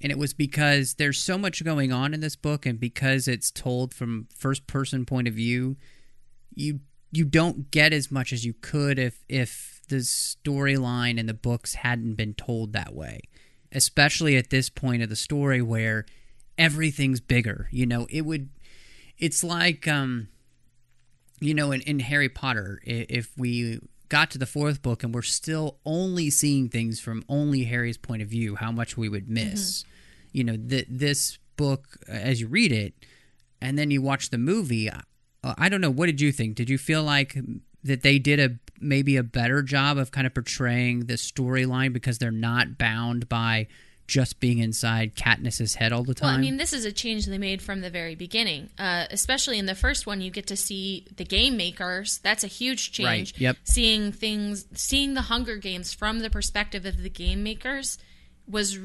[0.00, 3.50] and it was because there's so much going on in this book and because it's
[3.50, 5.76] told from first person point of view
[6.54, 6.80] you
[7.12, 11.74] you don't get as much as you could if if the storyline in the books
[11.74, 13.20] hadn't been told that way
[13.72, 16.06] especially at this point of the story where
[16.58, 18.06] everything's bigger you know?
[18.10, 18.48] It would
[19.18, 20.28] it's like um
[21.40, 25.22] you know in, in harry potter if we got to the fourth book and we're
[25.22, 29.84] still only seeing things from only harry's point of view how much we would miss.
[30.32, 32.92] You know th- this book uh, as you read it
[33.60, 34.90] and then you watch the movie
[35.58, 35.90] i don't know.
[35.90, 36.56] What did you think?
[36.56, 37.36] Did you feel like
[37.84, 42.18] that they did a maybe a better job of kind of portraying the storyline because
[42.18, 43.66] they're not bound by
[44.06, 47.26] just being inside Katniss's head all the time Well, I mean, this is a change
[47.26, 48.70] they made from the very beginning.
[48.78, 52.18] Uh, especially in the first one, you get to see the game makers.
[52.18, 53.32] That's a huge change.
[53.32, 53.56] Right, yep.
[53.64, 57.98] Seeing things, seeing the Hunger Games from the perspective of the game makers
[58.46, 58.78] was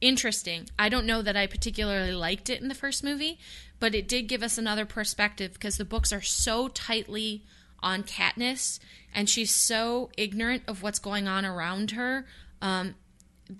[0.00, 0.68] interesting.
[0.78, 3.38] I don't know that I particularly liked it in the first movie,
[3.80, 7.44] but it did give us another perspective because the books are so tightly
[7.84, 8.80] on Katniss,
[9.14, 12.26] and she's so ignorant of what's going on around her.
[12.60, 12.96] Um,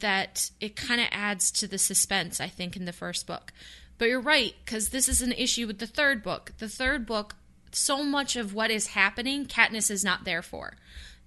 [0.00, 3.52] that it kind of adds to the suspense, I think, in the first book.
[3.98, 6.52] But you're right, because this is an issue with the third book.
[6.58, 7.36] The third book,
[7.70, 10.74] so much of what is happening, Katniss is not there for.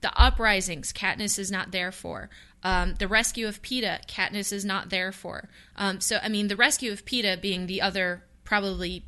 [0.02, 2.30] the uprisings, Katniss is not there for.
[2.64, 5.50] Um, the rescue of Peeta, Katniss is not there for.
[5.76, 9.06] Um, so, I mean, the rescue of Peeta being the other probably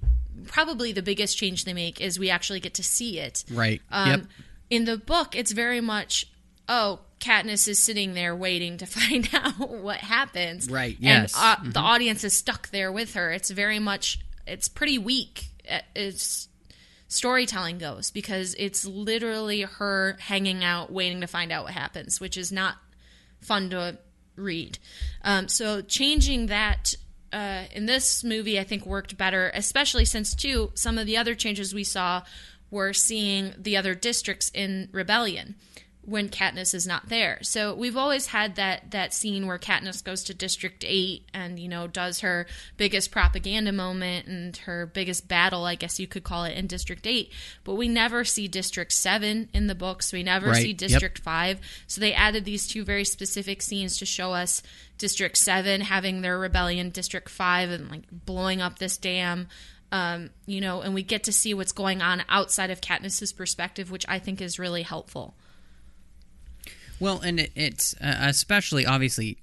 [0.48, 3.44] probably the biggest change they make is we actually get to see it.
[3.52, 3.82] Right.
[3.92, 4.22] Um, yep.
[4.70, 6.26] In the book, it's very much,
[6.68, 10.70] oh, Katniss is sitting there waiting to find out what happens.
[10.70, 11.34] Right, yes.
[11.38, 13.32] And uh, the audience is stuck there with her.
[13.32, 15.48] It's very much, it's pretty weak.
[15.70, 16.48] uh, It's
[17.08, 22.38] storytelling goes because it's literally her hanging out, waiting to find out what happens, which
[22.38, 22.76] is not
[23.42, 23.98] fun to
[24.36, 24.78] read.
[25.24, 26.94] Um, so changing that
[27.32, 31.36] uh, in this movie, I think worked better, especially since too some of the other
[31.36, 32.24] changes we saw
[32.72, 35.56] were seeing the other districts in rebellion
[36.10, 37.40] when Katniss is not there.
[37.42, 41.68] So we've always had that that scene where Katniss goes to District 8 and you
[41.70, 46.44] know does her biggest propaganda moment and her biggest battle, I guess you could call
[46.46, 47.32] it in District 8,
[47.64, 50.12] but we never see District 7 in the books.
[50.12, 50.62] We never Right.
[50.64, 50.78] see Yep.
[50.78, 51.60] District 5.
[51.88, 54.64] So they added these two very specific scenes to show us
[54.98, 59.48] District 7 having their rebellion, District 5 and like blowing up this dam.
[59.92, 63.90] Um, you know, and we get to see what's going on outside of Katniss's perspective,
[63.90, 65.36] which I think is really helpful.
[67.00, 69.38] Well, and it, it's uh, especially obviously,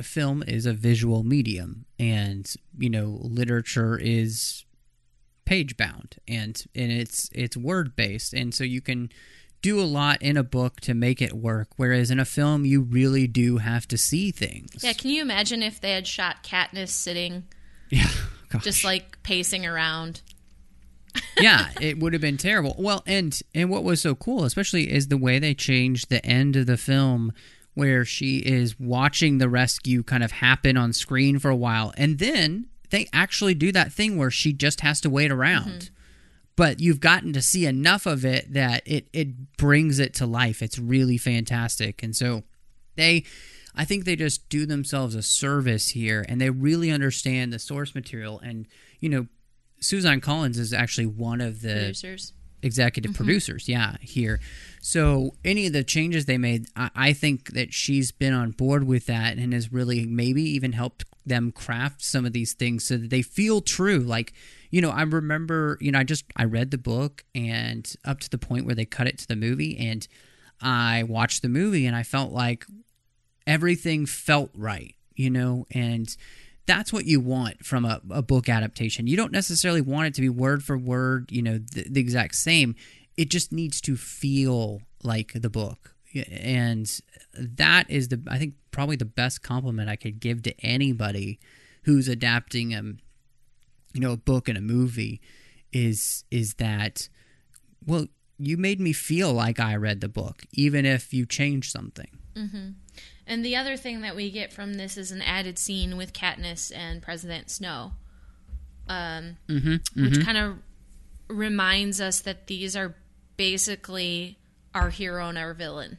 [0.00, 4.64] film is a visual medium, and you know, literature is
[5.44, 9.10] page bound, and and it's it's word based, and so you can
[9.62, 11.68] do a lot in a book to make it work.
[11.76, 14.84] Whereas in a film, you really do have to see things.
[14.84, 17.44] Yeah, can you imagine if they had shot Katniss sitting
[17.88, 18.08] yeah.
[18.50, 18.62] Gosh.
[18.62, 20.20] just like pacing around?
[21.40, 22.74] Yeah, it would have been terrible.
[22.78, 26.56] Well, and and what was so cool, especially, is the way they changed the end
[26.56, 27.32] of the film,
[27.74, 32.18] where she is watching the rescue kind of happen on screen for a while, and
[32.18, 35.66] then they actually do that thing where she just has to wait around.
[35.66, 35.94] Mm-hmm.
[36.56, 40.62] But you've gotten to see enough of it that it it brings it to life.
[40.62, 42.44] It's really fantastic, and so
[42.96, 43.24] they.
[43.76, 47.92] I think they just do themselves a service here and they really understand the source
[47.92, 48.38] material.
[48.38, 48.68] And,
[49.00, 49.26] you know,
[49.84, 52.32] Suzanne Collins is actually one of the Producers.
[52.62, 53.16] executive mm-hmm.
[53.24, 54.40] producers, yeah, here.
[54.80, 58.84] So any of the changes they made, I, I think that she's been on board
[58.86, 62.96] with that and has really maybe even helped them craft some of these things so
[62.96, 63.98] that they feel true.
[63.98, 64.32] Like,
[64.70, 68.30] you know, I remember, you know, I just I read the book and up to
[68.30, 70.06] the point where they cut it to the movie and
[70.60, 72.66] I watched the movie and I felt like
[73.46, 76.14] everything felt right, you know, and
[76.66, 79.06] that's what you want from a, a book adaptation.
[79.06, 82.34] You don't necessarily want it to be word for word, you know, the, the exact
[82.36, 82.74] same.
[83.16, 85.94] It just needs to feel like the book.
[86.30, 86.90] And
[87.34, 91.38] that is the, I think, probably the best compliment I could give to anybody
[91.82, 92.98] who's adapting, um,
[93.92, 95.20] you know, a book and a movie
[95.72, 97.08] is, is that,
[97.84, 98.06] well,
[98.38, 102.18] you made me feel like I read the book, even if you changed something.
[103.26, 106.74] And the other thing that we get from this is an added scene with Katniss
[106.74, 107.92] and President Snow,
[108.88, 109.38] um,
[109.94, 110.58] which kind of
[111.28, 112.94] reminds us that these are
[113.36, 114.38] basically
[114.74, 115.98] our hero and our villain.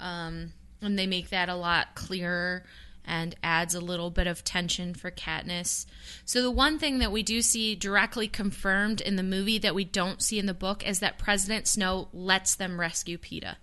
[0.00, 0.52] Um,
[0.82, 2.64] and they make that a lot clearer
[3.04, 5.86] and adds a little bit of tension for Katniss.
[6.24, 9.84] So the one thing that we do see directly confirmed in the movie that we
[9.84, 13.56] don't see in the book is that President Snow lets them rescue Peeta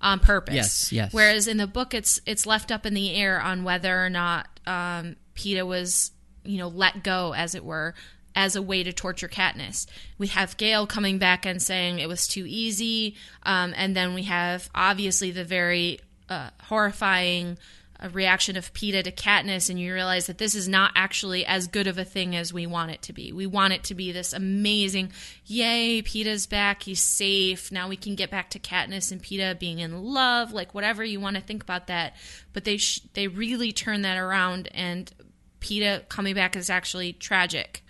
[0.00, 0.54] on purpose.
[0.54, 1.12] Yes, yes.
[1.12, 4.46] Whereas in the book, it's it's left up in the air on whether or not
[4.66, 6.12] um, Peeta was,
[6.44, 7.94] you know, let go, as it were,
[8.34, 9.86] as a way to torture Katniss.
[10.18, 14.24] We have Gale coming back and saying it was too easy, um, and then we
[14.24, 17.58] have obviously the very uh, horrifying
[18.02, 21.66] uh, reaction of Peeta to Katniss, and you realize that this is not actually as
[21.66, 23.32] good of a thing as we want it to be.
[23.32, 25.12] We want it to be this amazing,
[25.46, 27.72] yay, Peeta's back, he's safe.
[27.72, 31.20] Now we can get back to Katniss and Peeta being in love, like whatever you
[31.20, 32.14] want to think about that.
[32.52, 35.12] But they sh- they really turn that around, and
[35.60, 37.82] Peeta coming back is actually tragic.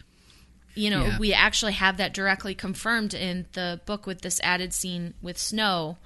[0.75, 1.19] You know, Yeah.
[1.19, 5.99] we actually have that directly confirmed in the book with this added scene with Snow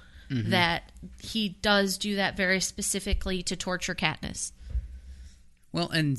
[0.49, 4.51] that he does do that very specifically to torture Katniss.
[5.71, 6.17] Well, and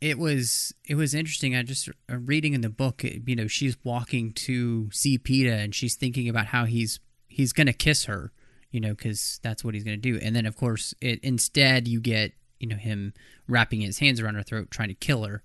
[0.00, 1.56] it was it was interesting.
[1.56, 5.52] I just uh, reading in the book, it- you know, she's walking to see Peeta,
[5.64, 8.32] and she's thinking about how he's he's gonna kiss her,
[8.70, 10.18] you know, because that's what he's gonna do.
[10.22, 13.12] And then, of course, it instead you get you know him
[13.48, 15.42] wrapping his hands around her throat, trying to kill her,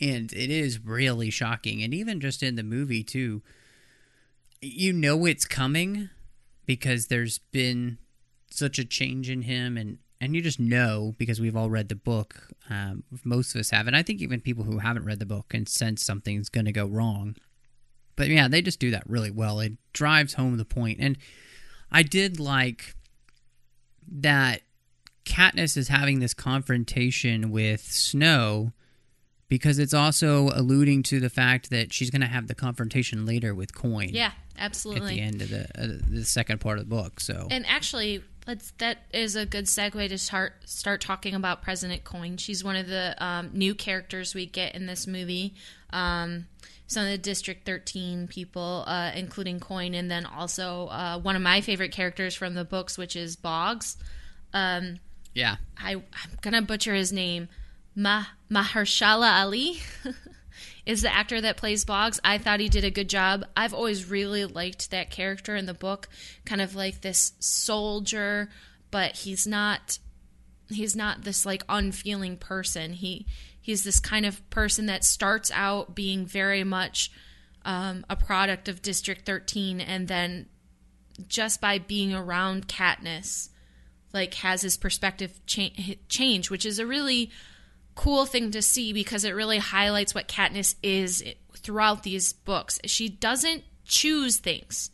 [0.00, 1.82] and it is really shocking.
[1.82, 3.42] And even just in the movie too,
[4.60, 6.10] you know it's coming
[6.68, 7.96] because there's been
[8.50, 11.94] such a change in him and and you just know because we've all read the
[11.96, 15.26] book um, most of us have and i think even people who haven't read the
[15.26, 17.34] book can sense something's going to go wrong.
[18.14, 19.58] But yeah they just do that really well.
[19.60, 21.16] It drives home the point and
[21.90, 22.94] I did like
[24.20, 24.60] that
[25.24, 28.72] Katniss is having this confrontation with Snow
[29.48, 33.54] because it's also alluding to the fact that she's going to have the confrontation later
[33.54, 34.10] with Coin.
[34.10, 35.12] Yeah, absolutely.
[35.12, 38.22] At the end of the uh, the second part of the book, so And actually,
[38.46, 42.36] let's that is a good segue to start start talking about President Coin.
[42.36, 45.54] She's one of the um, new characters we get in this movie.
[45.90, 46.46] Um,
[46.86, 51.42] some of the District 13 people, uh, including Coin, and then also uh, one of
[51.42, 53.98] my favorite characters from the books, which is Boggs.
[54.54, 54.98] Um,
[55.34, 57.48] yeah, I, I'm gonna butcher his name.
[57.98, 59.80] Ma Mahershala Ali
[60.86, 62.20] is the actor that plays Boggs.
[62.22, 63.44] I thought he did a good job.
[63.56, 66.08] I've always really liked that character in the book,
[66.44, 68.50] kind of like this soldier,
[68.92, 69.98] but he's not
[70.68, 72.92] he's not this like unfeeling person.
[72.92, 73.26] He
[73.60, 77.10] he's this kind of person that starts out being very much
[77.64, 80.46] um, a product of District 13, and then
[81.26, 83.48] just by being around Katniss,
[84.14, 87.32] like has his perspective cha- change, which is a really
[87.98, 91.24] cool thing to see because it really highlights what Katniss is
[91.56, 92.78] throughout these books.
[92.84, 94.90] She doesn't choose things.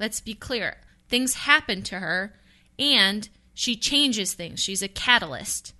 [0.00, 0.78] Let's be clear.
[1.08, 2.34] Things happen to her
[2.76, 4.58] and she changes things.
[4.58, 5.72] She's a catalyst.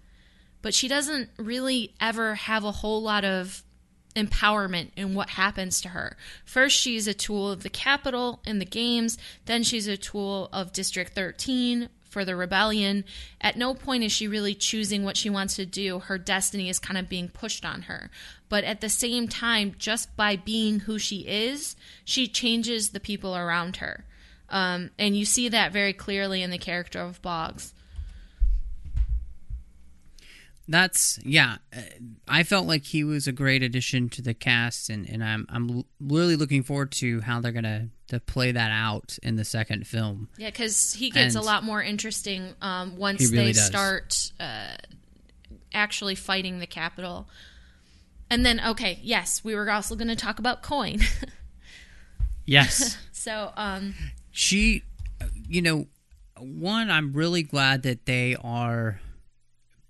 [0.62, 3.64] But she doesn't really ever have a whole lot of
[4.14, 6.16] empowerment in what happens to her.
[6.45, 10.72] First, she's a tool of the Capitol in the games, then, she's a tool of
[10.72, 13.04] District 13 for the rebellion.
[13.40, 16.00] At no point is she really choosing what she wants to do.
[16.00, 18.11] Her destiny is kind of being pushed on her.
[18.48, 23.36] But at the same time, just by being who she is, she changes the people
[23.36, 24.04] around her.
[24.50, 27.74] Um, and you see that very clearly in the character of Boggs.
[30.70, 31.56] That's yeah.
[31.74, 31.80] uh,
[32.28, 35.84] I felt like he was a great addition to the cast, and, and I'm I'm
[35.98, 40.28] really looking forward to how they're gonna to play that out in the second film.
[40.36, 43.64] Yeah, because he gets And- a lot more interesting um, once really they does.
[43.66, 44.76] start uh,
[45.72, 47.28] actually fighting the Capitol.
[48.30, 51.00] And then, okay, yes, we were also going to talk about Coin.
[52.46, 52.96] Yes.
[53.12, 53.94] so, um,
[54.30, 54.82] she
[55.48, 55.86] you know
[56.38, 59.00] one i'm really glad that they are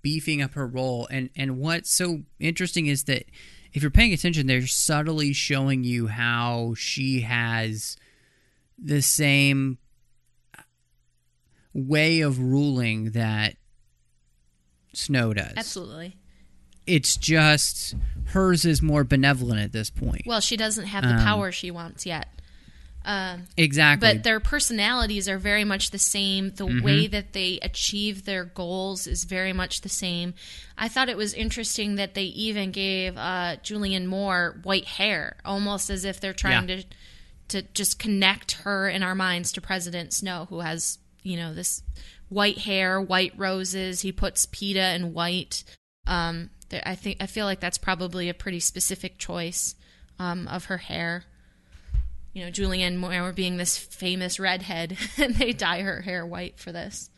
[0.09, 3.23] beefing up her role and and what's so interesting is that
[3.73, 7.95] if you're paying attention they're subtly showing you how she has
[8.77, 9.77] the same
[11.73, 13.55] way of ruling that
[14.93, 16.17] snow does absolutely.
[16.87, 17.93] it's just
[18.27, 21.69] hers is more benevolent at this point Well, she doesn't have the Um, power she
[21.71, 22.27] wants yet.
[23.57, 26.51] Exactly But their personalities are very much the same.
[26.51, 26.83] The Mm-hmm.
[26.85, 30.33] way that they achieve their goals is very much the same.
[30.77, 35.89] I thought it was interesting that they even gave uh, Julianne Moore white hair, almost
[35.89, 36.77] as if they're trying Yeah.
[36.77, 36.83] to
[37.49, 41.81] to just connect her in our minds to President Snow, who has you know this
[42.29, 44.01] white hair, white roses.
[44.01, 45.63] He puts Peeta in white.
[46.05, 49.73] Um, I think I feel like that's probably a pretty specific choice
[50.19, 51.23] um, of her hair
[52.33, 56.71] you know, Julianne Moore being this famous redhead, and they dye her hair white for
[56.71, 57.09] this.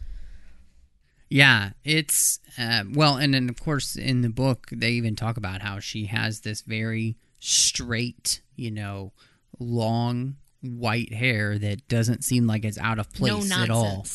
[1.30, 5.62] Yeah, it's uh, well, and then of course in the book they even talk about
[5.62, 9.14] how she has this very straight, you know,
[9.60, 14.06] long white hair that doesn't seem like it's out of place no at all.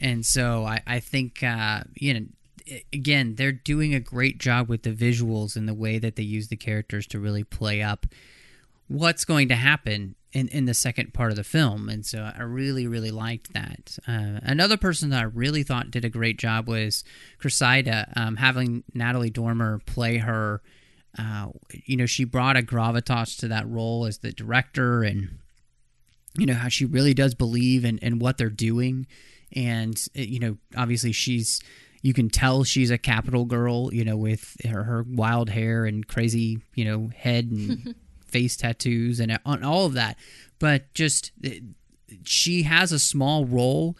[0.00, 2.26] And so I, I think uh, you know,
[2.92, 6.48] again, they're doing a great job with the visuals and the way that they use
[6.48, 8.06] the characters to really play up
[8.92, 11.88] what's going to happen in, in the second part of the film.
[11.88, 13.98] And so I really, really liked that.
[14.06, 17.04] Uh, another person that I really thought did a great job was
[17.38, 20.62] Cressida, um, having Natalie Dormer play her.
[21.18, 21.48] Uh,
[21.84, 25.38] you know, she brought a gravitas to that role as the director and
[26.34, 29.06] you know how she really does believe in, in what they're doing
[29.52, 31.60] and uh, you know obviously she's
[32.00, 36.08] you can tell she's a Capitol girl you know with her, her wild hair and
[36.08, 37.94] crazy you know head and
[38.32, 40.16] face tattoos and, and all of that
[40.58, 41.50] but just uh,
[42.24, 43.96] she has a small role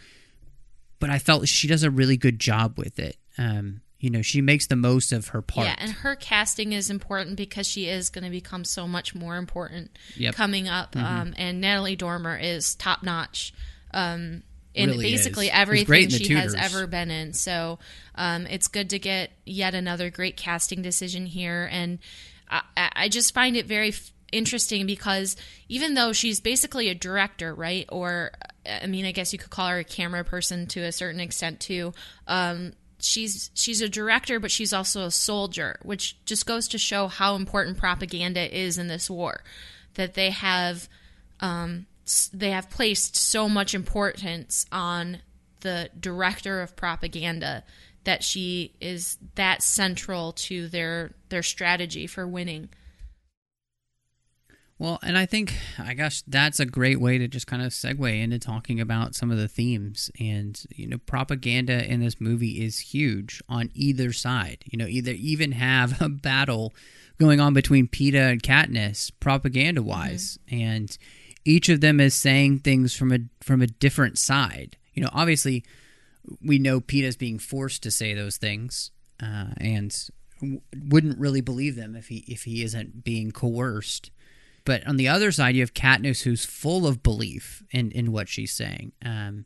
[0.98, 4.40] but i felt she does a really good job with it um you know she
[4.40, 8.10] makes the most of her part Yeah, and her casting is important because she is
[8.10, 10.34] going to become so much more important Yep.
[10.34, 10.96] coming up.
[10.96, 13.54] Um, and Natalie Dormer is top notch.
[13.94, 14.42] Um,
[14.74, 15.52] in Really basically is.
[15.54, 17.32] Everything great in The she has ever been in.
[17.32, 17.78] So
[18.16, 21.68] um, it's good to get yet another great casting decision here.
[21.70, 22.00] And
[22.50, 25.36] I, I I just find it very f- interesting because
[25.68, 27.86] even though she's basically a director, right?
[27.90, 28.32] Or,
[28.66, 31.60] I mean, I guess you could call her a camera person to a certain extent
[31.60, 31.92] too.
[32.26, 37.08] Um, she's she's a director, but she's also a soldier, which just goes to show
[37.08, 39.42] how important propaganda is in this war.
[39.94, 40.88] That they have
[41.40, 41.86] um,
[42.32, 45.18] they have placed so much importance on
[45.60, 47.64] the director of propaganda
[48.04, 52.68] that she is that central to their their strategy for winning.
[54.82, 58.20] Well, and I think, I guess that's a great way to just kind of segue
[58.20, 60.10] into talking about some of the themes.
[60.18, 64.64] And, you know, propaganda in this movie is huge on either side.
[64.64, 66.74] You know, either even have a battle
[67.20, 70.40] going on between Peeta and Katniss, propaganda wise.
[70.50, 70.98] And
[71.44, 74.76] each of them is saying things from a from a different side.
[74.94, 75.64] You know, obviously,
[76.44, 78.90] we know Peeta's being forced to say those things,
[79.22, 79.96] uh, and
[80.40, 84.10] w- wouldn't really believe them if he if he isn't being coerced.
[84.64, 88.28] But on the other side, you have Katniss, who's full of belief in, in what
[88.28, 88.92] she's saying.
[89.04, 89.44] Um,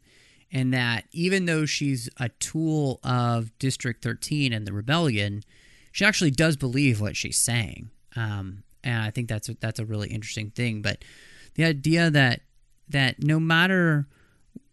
[0.52, 5.42] and that even though she's a tool of District 13 and the rebellion,
[5.92, 7.90] she actually does believe what she's saying.
[8.14, 10.82] Um, and I think that's a, that's a really interesting thing.
[10.82, 11.04] But
[11.54, 12.40] the idea that
[12.88, 14.06] that no matter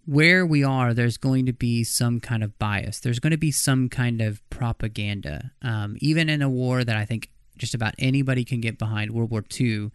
[0.06, 3.00] where we are, there's going to be some kind of bias.
[3.00, 5.52] There's going to be some kind of propaganda.
[5.62, 9.32] Um, even in a war that I think just about anybody can get behind, World
[9.32, 9.92] War II,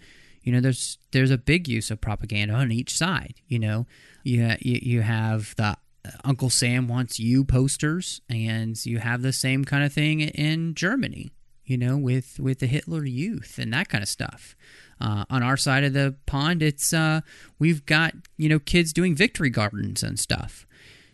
[0.49, 3.35] you know, there's there's a big use of propaganda on each side.
[3.49, 3.87] You know,
[4.25, 5.77] you ha- you, you have the
[6.25, 11.33] Uncle Sam wants you posters, and you have the same kind of thing in Germany.
[11.67, 14.57] You know, with with the Hitler Youth and that kind of stuff.
[14.99, 17.21] Uh, on our side of the pond, it's uh,
[17.59, 20.67] we've got you know kids doing victory gardens and stuff.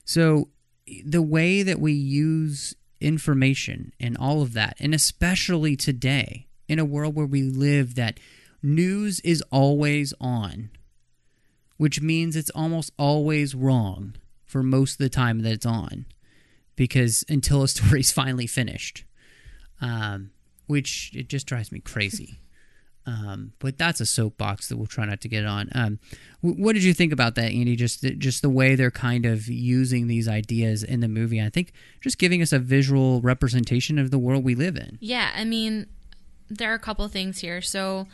[0.04, 0.50] So
[1.04, 6.84] the way that we use information and all of that, and especially today in a
[6.84, 8.20] world where we live, that
[8.64, 10.70] news is always on,
[11.76, 16.06] which means it's almost always wrong for most of the time that it's on,
[16.76, 19.04] because until a story's finally finished,
[19.80, 20.30] um,
[20.66, 22.40] which it just drives me crazy.
[23.06, 25.68] Um, but that's a soapbox that we'll try not to get on.
[25.74, 25.98] Um,
[26.40, 27.76] wh- what did you think about that, Andi?
[27.76, 31.38] Just the, just the way they're kind of using these ideas in the movie.
[31.38, 34.96] I think just giving us a visual representation of the world we live in.
[35.02, 35.86] Yeah, I mean,
[36.48, 37.60] there are a couple things here.
[37.60, 38.06] So,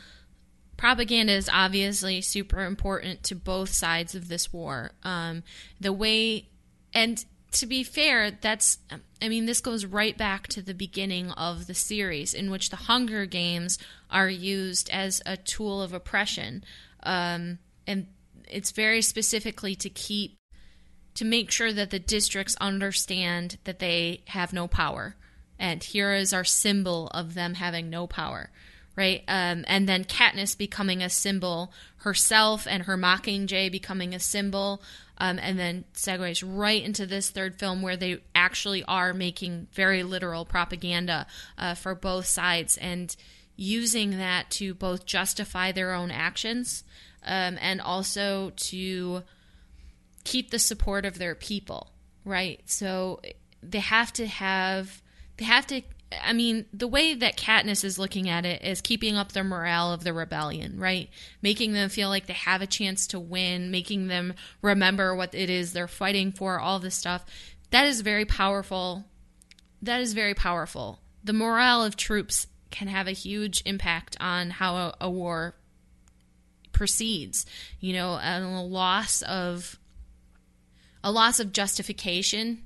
[0.80, 4.92] propaganda is obviously super important to both sides of this war.
[5.02, 5.42] Um,
[5.78, 6.48] the way,
[6.94, 7.22] and
[7.52, 8.78] to be fair, that's,
[9.20, 12.76] I mean, this goes right back to the beginning of the series, in which the
[12.76, 13.78] Hunger Games
[14.10, 16.64] are used as a tool of oppression.
[17.02, 18.06] Um, and
[18.48, 20.38] it's very specifically to keep,
[21.16, 25.14] to make sure that the districts understand that they have no power.
[25.58, 28.50] And here is our symbol of them having no power
[28.96, 29.22] right?
[29.28, 34.82] Um, and then Katniss becoming a symbol herself, and her Mockingjay becoming a symbol,
[35.18, 40.02] um, and then segues right into this third film where they actually are making very
[40.02, 41.26] literal propaganda
[41.58, 43.14] uh, for both sides and
[43.56, 46.82] using that to both justify their own actions
[47.24, 49.22] um, and also to
[50.24, 51.90] keep the support of their people,
[52.24, 52.60] right?
[52.64, 53.20] So
[53.62, 55.02] they have to have
[55.36, 55.82] they have to
[56.22, 59.92] I mean, the way that Katniss is looking at it is keeping up the morale
[59.92, 61.08] of the rebellion, right?
[61.40, 65.48] Making them feel like they have a chance to win, making them remember what it
[65.48, 67.24] is they're fighting for, all this stuff.
[67.70, 69.04] That is very powerful.
[69.82, 71.00] That is very powerful.
[71.22, 75.54] The morale of troops can have a huge impact on how a, a war
[76.72, 77.46] proceeds.
[77.78, 79.78] You know, a loss of
[81.02, 82.64] a loss of justification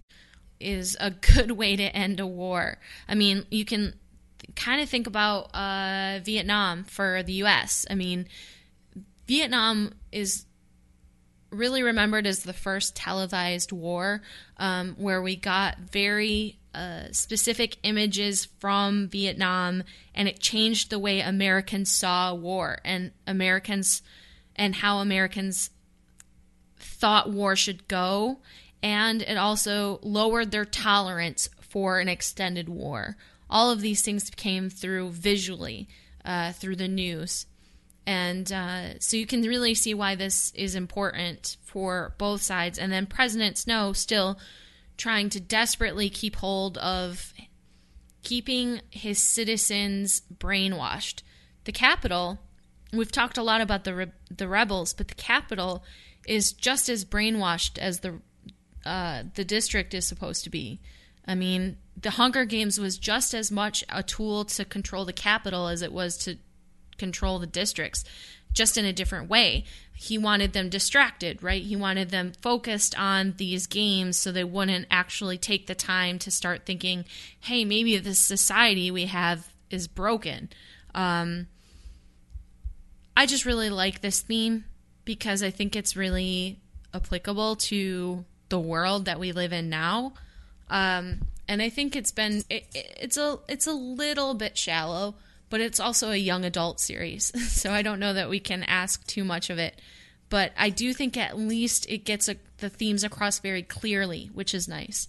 [0.61, 2.79] is a good way to end a war.
[3.09, 3.95] I mean, you can
[4.57, 7.87] kind of think about uh, Vietnam for the U.S.
[7.91, 8.27] I mean,
[9.27, 10.47] Vietnam is
[11.51, 14.23] really remembered as the first televised war
[14.59, 19.85] um, where we got very uh, specific images from Vietnam
[20.15, 24.03] and it changed the way Americans saw war and Americans
[24.57, 25.71] and how Americans
[26.77, 28.39] thought war should go
[28.85, 33.17] and it also lowered their tolerance for an extended war.
[33.49, 35.89] All of these things came through visually
[36.23, 37.47] uh, through the news.
[38.07, 42.79] And uh, so you can really see why this is important for both sides.
[42.79, 44.39] And then President Snow still
[44.99, 47.33] trying to desperately keep hold of
[48.23, 51.23] keeping his citizens brainwashed.
[51.65, 52.39] The Capitol,
[52.93, 55.83] we've talked a lot about the re- the rebels, but the Capitol
[56.29, 58.21] is just as brainwashed as the
[58.85, 60.81] uh, the district is supposed to be.
[61.27, 65.69] I mean, the Hunger Games was just as much a tool to control the Capitol
[65.69, 66.37] as it was to
[66.99, 68.05] control the districts,
[68.53, 69.65] just in a different way.
[69.95, 71.63] He wanted them distracted, right?
[71.63, 76.31] He wanted them focused on these games so they wouldn't actually take the time to
[76.31, 77.05] start thinking,
[77.41, 80.51] hey, maybe this society we have is broken.
[80.95, 81.47] Um,
[83.17, 84.65] I just really like this theme.
[85.05, 86.61] because I think it's really
[86.93, 88.25] applicable to
[88.55, 90.13] the world that we live in now.
[90.71, 95.17] Um, and I think it's been it, it's a it's a little bit shallow,
[95.51, 99.05] but it's also a young adult series, so I don't know that we can ask
[99.09, 99.81] too much of it.
[100.31, 104.55] But I do think at least it gets a, the themes across very clearly, which
[104.55, 105.09] is nice.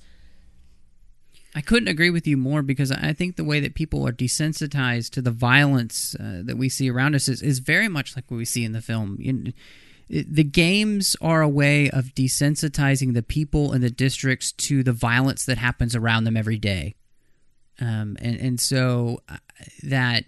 [1.53, 5.11] I couldn't agree with you more because I think the way that people are desensitized
[5.11, 8.37] to the violence uh, that we see around us is, is very much like what
[8.37, 9.19] we see in the film.
[10.09, 15.45] The games are a way of desensitizing the people in the districts to the violence
[15.45, 16.95] that happens around them every day.
[17.79, 19.37] Um, and, and so uh,
[19.83, 20.25] that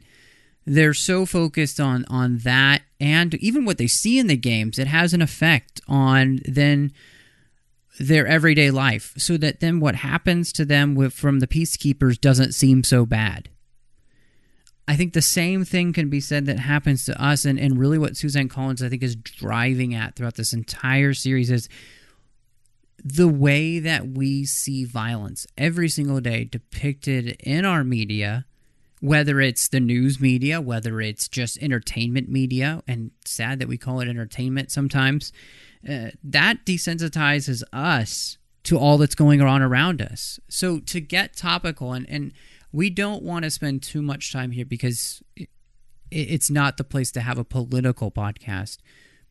[0.65, 4.87] they're so focused on, on that and even what they see in the games, it
[4.87, 6.91] has an effect on then
[7.99, 12.53] their everyday life so that then what happens to them with, from the peacekeepers doesn't
[12.53, 13.49] seem so bad.
[14.87, 17.97] I think the same thing can be said that happens to us, and, and really
[17.97, 21.67] what Suzanne Collins, I think, is driving at throughout this entire series is
[23.03, 28.45] the way that we see violence every single day depicted in our media,
[29.01, 33.99] whether it's the news media, whether it's just entertainment media, and sad that we call
[33.99, 35.33] it entertainment sometimes,
[35.87, 40.39] uh, that desensitizes us to all that's going on around us.
[40.49, 42.33] So to get topical and, and
[42.71, 45.21] we don't want to spend too much time here because
[46.11, 48.77] it's not the place to have a political podcast.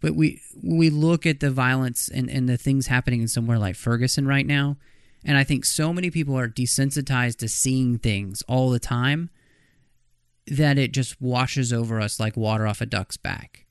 [0.01, 3.76] But we we look at the violence and, and the things happening in somewhere like
[3.76, 4.76] Ferguson right now,
[5.24, 9.30] and I think so many people are desensitized to seeing things all the time
[10.47, 13.66] that it just washes over us like water off a duck's back.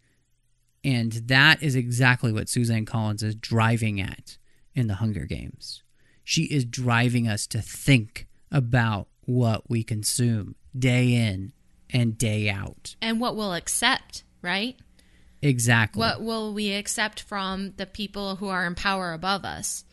[0.83, 4.37] And that is exactly what Suzanne Collins is driving at
[4.73, 5.83] in the Hunger Games.
[6.23, 11.53] She is driving us to think about what we consume day in
[11.89, 12.95] and day out.
[13.01, 14.77] And what we'll accept, right?
[15.41, 15.99] Exactly.
[15.99, 19.83] What will we accept from the people who are in power above us?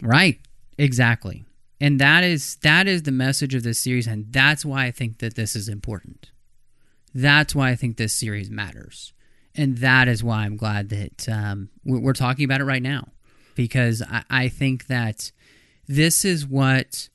[0.00, 0.40] Right.
[0.76, 1.44] Exactly.
[1.80, 5.18] And that is that is the message of this series and that's why I think
[5.18, 6.30] that this is important.
[7.14, 9.12] That's why I think this series matters.
[9.54, 13.08] And that is why I'm glad that um, we're talking about it right now.
[13.54, 15.30] Because I, I think that
[15.86, 17.08] this is what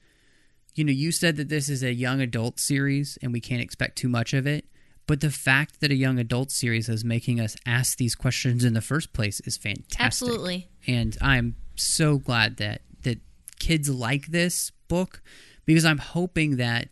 [0.78, 3.97] you know, you said that this is a young adult series and we can't expect
[3.97, 4.65] too much of it.
[5.07, 8.73] But the fact that a young adult series is making us ask these questions in
[8.73, 9.99] the first place is fantastic.
[9.99, 10.69] Absolutely.
[10.86, 13.19] And I'm so glad that that
[13.57, 15.21] kids like this book
[15.65, 16.89] because I'm hoping that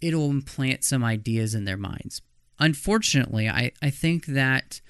[0.00, 2.22] it'll implant some ideas in their minds.
[2.60, 4.80] Unfortunately, I, I think that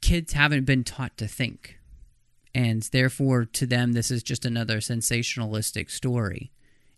[0.00, 1.78] kids haven't been taught to think
[2.54, 6.52] and therefore to them this is just another sensationalistic story.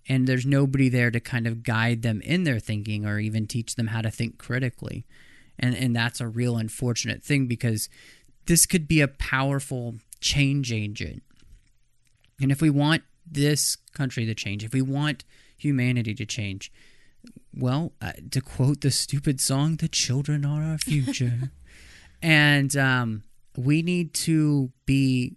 [0.08, 3.74] And there's nobody there to kind of guide them in their thinking or even teach
[3.74, 5.04] them how to think critically.
[5.58, 7.88] And and that's a real unfortunate thing because
[8.46, 11.22] this could be a powerful change agent.
[12.40, 15.24] And if we want this country to change if we want
[15.56, 16.70] humanity to change
[17.52, 21.50] well uh, to quote the stupid song the children are our future.
[22.22, 23.24] And um,
[23.56, 25.36] we need to be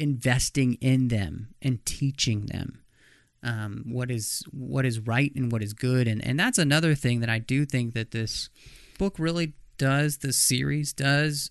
[0.00, 2.80] investing in them and teaching them
[3.42, 6.08] um, what is what is right and what is good.
[6.08, 8.50] And and that's another thing that I do think that this
[8.98, 11.50] book really does this series does.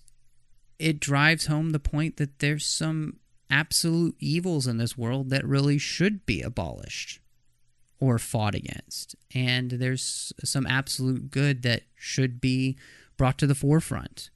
[0.78, 3.18] It drives home the point that there's some
[3.50, 7.20] absolute evils in this world that really should be abolished
[7.98, 9.14] or fought against.
[9.34, 12.78] And there's some absolute good that should be
[13.18, 14.30] brought to the forefront.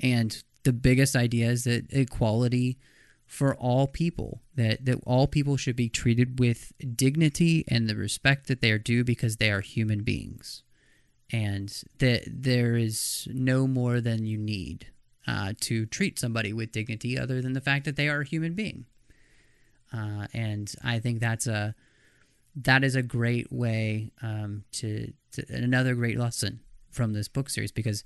[0.00, 2.78] And the biggest idea is that equality
[3.28, 8.48] for all people that that all people should be treated with dignity and the respect
[8.48, 10.62] that they are due because they are human beings.
[11.30, 14.86] And that there is no more than you need
[15.26, 18.54] uh, to treat somebody with dignity other than the fact that they are a human
[18.54, 18.86] being.
[19.92, 21.74] Uh, and I think that's a
[22.56, 26.60] that is a great way um, to, to another great lesson
[26.90, 28.02] from this book series because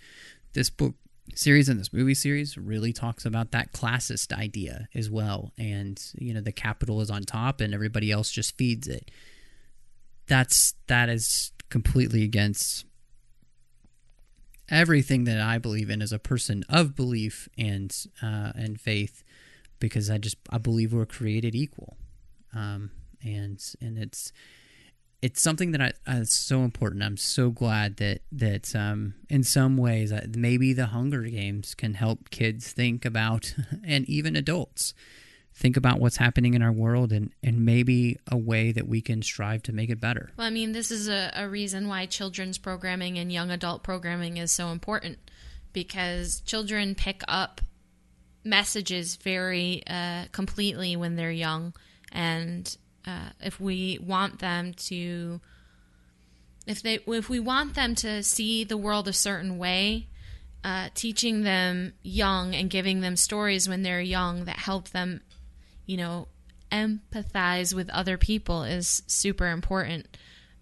[0.53, 0.97] this book
[1.35, 5.53] series and this movie series really talks about that classist idea as well.
[5.59, 9.11] And you know the Capitol is on top and everybody else just feeds it.
[10.27, 12.85] That's that is completely against
[14.68, 19.25] everything that i believe in as a person of belief and uh, and faith
[19.79, 21.97] because i just i believe we're created equal.
[22.55, 22.91] Um,
[23.23, 24.33] and and it's
[25.23, 27.05] it's something that I, is so important.
[27.05, 32.29] I'm so glad that that um, in some ways maybe the Hunger Games can help
[32.31, 33.55] kids think about,
[33.85, 34.93] and even adults
[35.55, 39.23] think about what's happening in our world, and and maybe a way that we can
[39.23, 40.33] strive to make it better.
[40.37, 44.39] Well, I mean, this is a, a reason why children's programming and young adult programming
[44.39, 45.18] is so important
[45.73, 47.61] because children pick up
[48.45, 51.75] messages very uh, completely when they're young,
[52.11, 55.40] and uh, if we want them to,
[56.66, 60.09] if they, if we want them to see the world a certain way,
[60.64, 65.20] uh, teaching them young and giving them stories when they're young that help them,
[65.86, 66.28] you know,
[66.70, 70.07] empathize with other people is super important.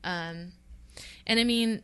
[0.02, 0.52] Um,
[1.26, 1.82] and I mean,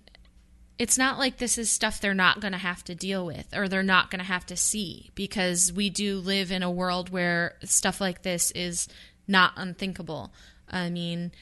[0.79, 3.69] it's not like this is stuff they're not going to have to deal with or
[3.69, 7.55] they're not going to have to see because we do live in a world where
[7.65, 8.89] stuff like this is
[9.27, 10.33] not unthinkable.
[10.69, 11.33] I mean,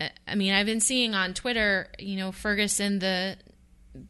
[0.00, 3.36] uh, I mean, I've been seeing on Twitter, you know, Ferguson the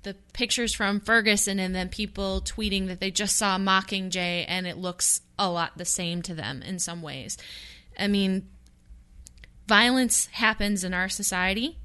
[0.05, 4.79] the pictures from Ferguson and then people tweeting that they just saw Mockingjay and it
[4.79, 7.37] looks a lot the same to them in some ways.
[7.99, 8.49] I mean,
[9.67, 11.79] violence happens in our society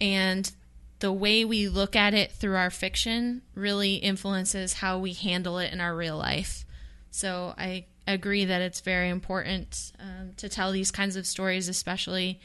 [0.00, 0.50] and
[1.00, 5.72] the way we look at it through our fiction really influences how we handle it
[5.72, 6.64] in our real life.
[7.10, 12.40] So I agree that it's very important um, to tell these kinds of stories, especially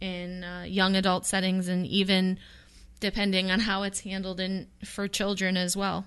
[0.00, 2.38] in uh, young adult settings, and even
[3.00, 6.06] depending on how it's handled in for children as well.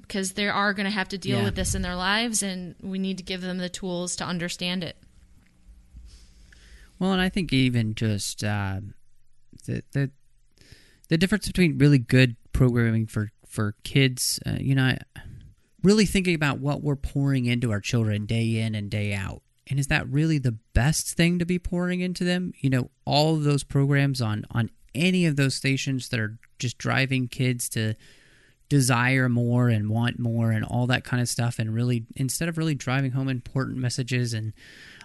[0.00, 1.44] Because um, they are going to have to deal Yeah.
[1.44, 4.82] with this in their lives, and we need to give them the tools to understand
[4.82, 4.96] it.
[6.98, 8.80] Well, and I think even just uh,
[9.66, 10.10] the the
[11.08, 14.98] the difference between really good programming for for kids, uh, you know, I-
[15.82, 19.42] really thinking about what we're pouring into our children day in and day out.
[19.68, 22.52] And is that really the best thing to be pouring into them?
[22.60, 26.78] You know, all of those programs on on any of those stations that are just
[26.78, 27.94] driving kids to
[28.68, 32.56] desire more and want more and all that kind of stuff and really instead of
[32.56, 34.52] really driving home important messages and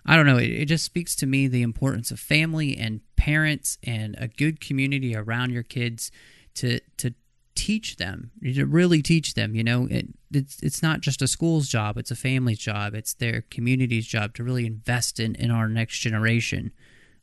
[0.05, 3.79] i don't know it, it just speaks to me the importance of family and parents
[3.83, 6.11] and a good community around your kids
[6.53, 7.11] to to
[7.55, 11.67] teach them to really teach them you know it, it's it's not just a school's
[11.69, 15.69] job it's a family's job it's their community's job to really invest in in our
[15.69, 16.71] next generation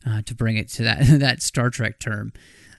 [0.05, 2.33] uh, to bring it to that that Star Trek term,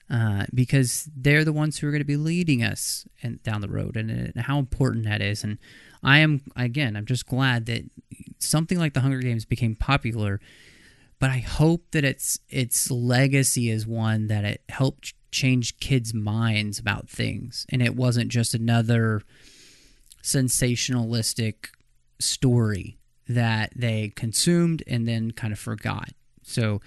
[0.09, 3.69] uh, because they're the ones who are going to be leading us and down the
[3.69, 5.43] road, and, and how important that is.
[5.43, 5.57] And
[6.03, 7.83] I am again, I'm just glad that
[8.39, 10.39] something like the Hunger Games became popular.
[11.25, 16.77] But I hope that its its legacy is one that it helped change kids' minds
[16.77, 19.23] about things, and it wasn't just another
[20.21, 21.69] sensationalistic
[22.19, 26.09] story that they consumed and then kind of forgot.
[26.43, 26.79] So,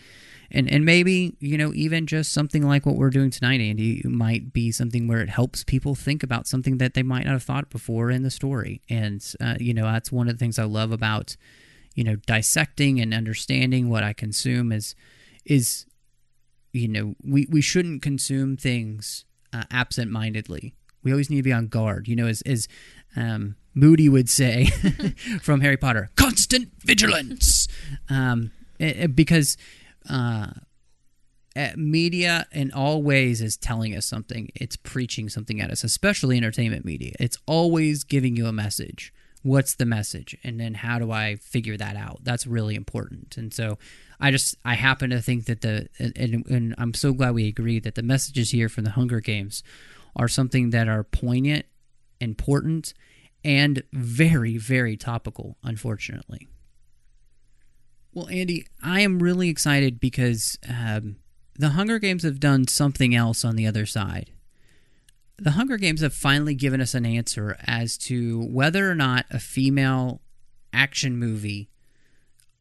[0.53, 4.53] and and maybe you know even just something like what we're doing tonight, Andi, might
[4.53, 7.70] be something where it helps people think about something that they might not have thought
[7.70, 8.82] before in the story.
[8.89, 11.36] And uh, you know that's one of the things I love about
[11.99, 14.94] you know dissecting and understanding what I consume is
[15.44, 15.84] is
[16.72, 20.74] you know we we shouldn't consume things uh, absent-mindedly.
[21.03, 22.07] We always need to be on guard.
[22.07, 22.68] You know, as as
[23.16, 24.66] um, Moody would say
[25.42, 27.66] from Harry Potter, constant vigilance.
[28.09, 29.57] Um, eh, eh, because
[30.09, 30.51] uh,
[31.57, 34.51] eh, media in all ways is telling us something.
[34.55, 37.14] It's preaching something at us, especially entertainment media.
[37.18, 39.12] It's always giving you a message.
[39.49, 40.36] What's the message?
[40.44, 42.18] And then how do I figure that out?
[42.22, 43.36] That's really important.
[43.38, 43.78] And so
[44.20, 47.78] I just, I happen to think that the, and, and I'm so glad we agree
[47.80, 49.62] that the messages here from the Hunger Games
[50.14, 51.64] are something that are poignant,
[52.20, 52.92] important,
[53.42, 56.46] and very, very topical, unfortunately.
[58.12, 61.16] Well, Andi, I am really excited because um,
[61.55, 64.30] the Hunger Games have done something else on the other side.
[65.39, 69.39] The Hunger Games have finally given us an answer as to whether or not a
[69.39, 70.20] female
[70.72, 71.68] action movie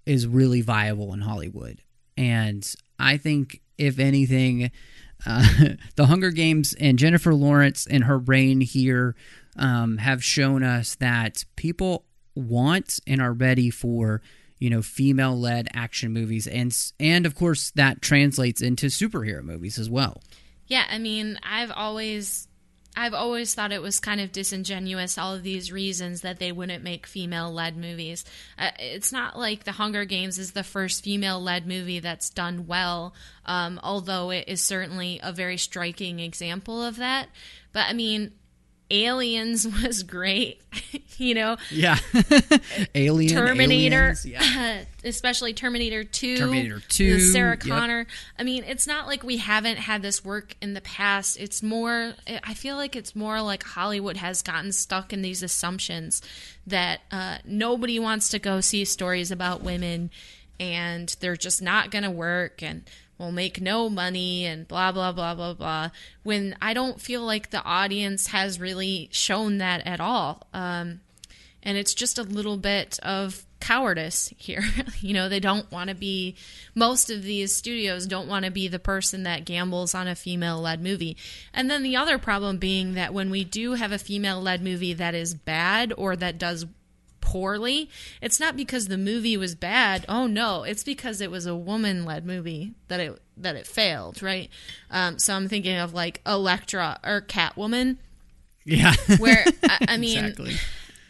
[0.05, 1.81] is really viable in Hollywood.
[2.15, 4.71] And I think, if anything,
[5.25, 5.47] uh,
[5.95, 9.15] the Hunger Games and Jennifer Lawrence and her reign here
[9.57, 12.05] um, have shown us that people
[12.35, 14.21] want and are ready for
[14.59, 19.89] you know female-led action movies, and and of course that translates into superhero movies as
[19.89, 20.21] well.
[20.67, 22.46] Yeah, I mean, I've always
[22.97, 26.83] I've always thought it was kind of disingenuous all of these reasons that they wouldn't
[26.83, 28.25] make female-led movies.
[28.57, 33.13] Uh, it's not like The Hunger Games is the first female-led movie that's done well,
[33.45, 37.29] um, although it is certainly a very striking example of that.
[37.71, 38.31] But I mean,
[38.89, 40.61] Aliens was great,
[41.17, 41.57] you know.
[41.69, 41.97] Yeah,
[42.95, 44.83] Alien, Terminator, aliens, yeah.
[45.03, 47.59] especially Terminator 2, Terminator 2, with Sarah yep.
[47.59, 48.07] Connor.
[48.39, 51.37] I mean, it's not like we haven't had this work in the past.
[51.39, 52.13] It's more,
[52.43, 56.21] I feel like it's more like Hollywood has gotten stuck in these assumptions
[56.65, 60.11] that uh, nobody wants to go see stories about women
[60.59, 62.83] and they're just not going to work and
[63.17, 65.89] will make no money and blah blah blah blah blah
[66.23, 70.47] when i don't feel like the audience has really shown that at all.
[70.53, 71.01] Um,
[71.63, 74.63] and it's just a little bit of cowardice here.
[74.99, 76.35] You know they don't want to be
[76.73, 80.59] most of these studios don't want to be the person that gambles on a female
[80.59, 81.15] led movie.
[81.53, 84.93] And then the other problem being that when we do have a female led movie
[84.93, 86.65] that is bad or that does
[87.31, 87.89] poorly,
[88.21, 90.05] it's not because the movie was bad.
[90.07, 94.21] Oh no, it's because it was a woman led movie that it that it failed,
[94.23, 94.49] right?
[94.89, 97.97] Um, so I'm thinking of like Elektra or Catwoman,
[98.63, 98.93] Yeah.
[99.17, 100.17] where I, I mean.
[100.17, 100.55] exactly.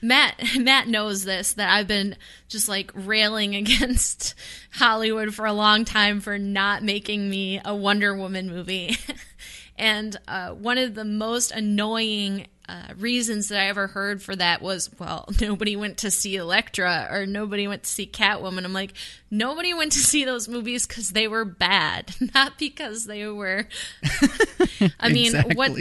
[0.01, 2.15] Matt Matt knows this that I've been
[2.47, 4.33] just like railing against
[4.73, 8.97] Hollywood for a long time for not making me a Wonder Woman movie.
[9.77, 14.61] and uh, one of the most annoying uh, reasons that I ever heard for that
[14.61, 18.65] was, well, nobody went to see Elektra or nobody went to see Catwoman.
[18.65, 18.93] I'm like,
[19.31, 23.67] nobody went to see those movies because they were bad, not because they were.
[24.99, 25.71] I mean, what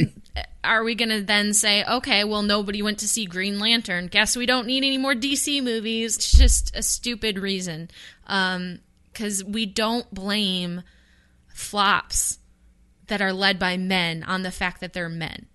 [0.63, 1.85] are we going to then say?
[1.85, 4.07] Okay, well, nobody went to see Green Lantern.
[4.07, 6.17] Guess we don't need any more DC movies.
[6.17, 7.91] It's just a stupid reason.
[8.25, 10.83] Because we don't blame
[11.49, 12.39] flops
[13.09, 15.47] that are led by men on the fact that they're men.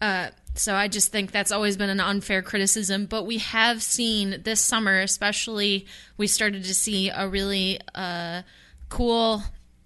[0.00, 3.06] Uh, so I just think that's always been an unfair criticism.
[3.06, 5.86] But we have seen this summer, especially,
[6.16, 8.42] we started to see a really uh,
[8.88, 9.42] cool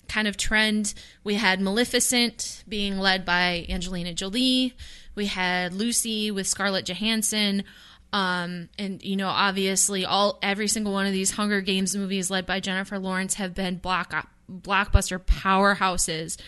[0.08, 0.94] kind of trend.
[1.24, 4.74] We had Maleficent being led by Angelina Jolie.
[5.14, 7.64] We had Lucy with Scarlett Johansson.
[8.12, 12.46] Um, and you know, obviously, all every single one of these Hunger Games movies led
[12.46, 14.14] by Jennifer Lawrence have been block
[14.50, 16.38] blockbuster powerhouses.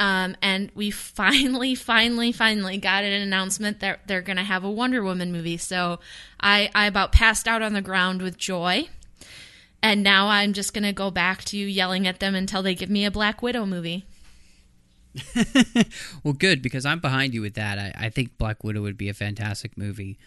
[0.00, 4.70] Um, and we finally, finally, finally got an announcement that they're going to have a
[4.70, 5.58] Wonder Woman movie.
[5.58, 6.00] So
[6.40, 8.88] I, I about passed out on the ground with joy.
[9.82, 12.90] And now I'm just going to go back to yelling at them until they give
[12.90, 14.04] me a Black Widow movie.
[16.22, 17.78] Well, good because I'm behind you with that.
[17.78, 20.18] I, I think Black Widow would be a fantastic movie.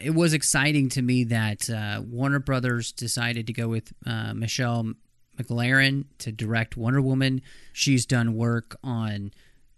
[0.00, 4.94] It was exciting to me that uh, Warner Brothers decided to go with uh, Michelle
[5.36, 7.42] MacLaren to direct Wonder Woman.
[7.72, 9.32] She's done work on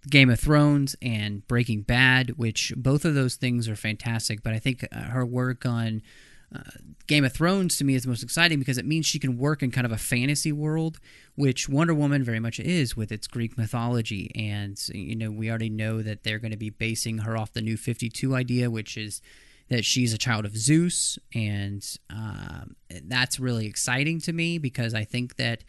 [0.08, 4.42] Game of Thrones and Breaking Bad, which both of those things are fantastic.
[4.42, 6.02] But I think uh, her work on
[6.54, 6.60] uh,
[7.06, 9.62] Game of Thrones to me is the most exciting because it means she can work
[9.62, 10.98] in kind of a fantasy world,
[11.34, 14.30] which Wonder Woman very much is with its Greek mythology.
[14.34, 17.60] And, you know, we already know that they're going to be basing her off the
[17.60, 19.20] new 52 idea, which is
[19.68, 21.18] that she's a child of Zeus.
[21.34, 25.64] And um, that's really exciting to me because I think that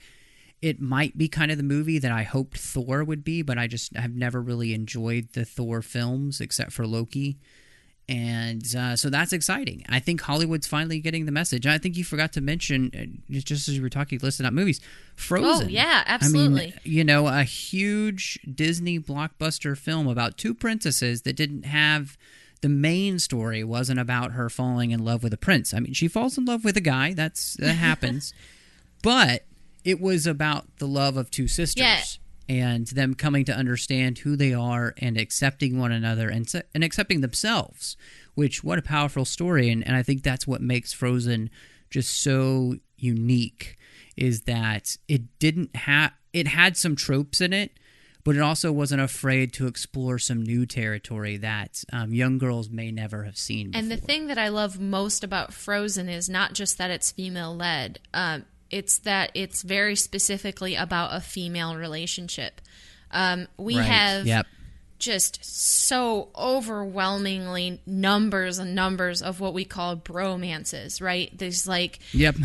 [0.61, 3.67] it might be kind of the movie that I hoped Thor would be, but I
[3.67, 7.39] just have never really enjoyed the Thor films except for Loki
[8.09, 9.85] and uh, so that's exciting.
[9.87, 11.67] I think Hollywood's finally getting the message.
[11.67, 12.89] I think you forgot to mention,
[13.31, 14.81] uh, just as you were talking, listing out movies,
[15.15, 15.67] Frozen.
[15.67, 16.61] Oh, yeah, absolutely.
[16.61, 22.17] I mean, you know, a huge Disney blockbuster film about two princesses that didn't have
[22.61, 25.73] the main story wasn't about her falling in love with a prince.
[25.73, 27.13] I mean, she falls in love with a guy.
[27.13, 28.33] That's that happens,
[29.01, 29.45] but
[29.83, 31.81] it was about the love of two sisters.
[31.81, 32.03] Yeah.
[32.47, 37.21] And them coming to understand who they are and accepting one another and and accepting
[37.21, 37.95] themselves,
[38.33, 41.51] which what a powerful story and, and I think that's what makes Frozen
[41.91, 43.77] just so unique
[44.17, 47.71] is that it didn't have it had some tropes in it,
[48.29, 52.91] but it also wasn't afraid to explore some new territory that um, young girls may
[52.91, 53.71] never have seen.
[53.71, 53.81] Before.
[53.81, 57.55] And the thing that I love most about Frozen is not just that it's female
[57.55, 62.61] led, um, it's that it's very specifically about a female relationship.
[63.09, 63.85] Um, we Right.
[63.85, 64.45] have Yep.
[64.99, 71.35] Just so overwhelmingly numbers and numbers of what we call bromances, right?
[71.37, 72.35] These like Yep.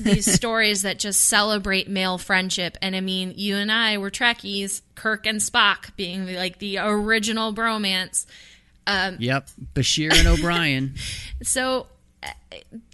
[0.00, 2.76] these stories that just celebrate male friendship.
[2.82, 7.54] And I mean, you and I were Trekkies, Kirk and Spock being like the original
[7.54, 8.26] bromance.
[9.18, 9.48] yep.
[9.74, 10.94] Bashir and O'Brien.
[11.42, 11.86] So,
[12.22, 12.28] uh,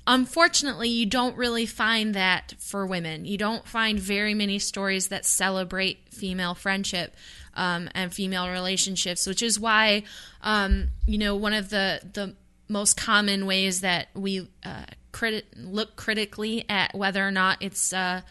[0.07, 3.25] unfortunately, you don't really find that for women.
[3.25, 7.15] You don't find very many stories that celebrate female friendship
[7.57, 10.05] um, and female relationships, which is why,
[10.43, 12.37] um, you know, one of the the
[12.69, 18.25] most common ways that we uh, criti- look critically at whether or not it's a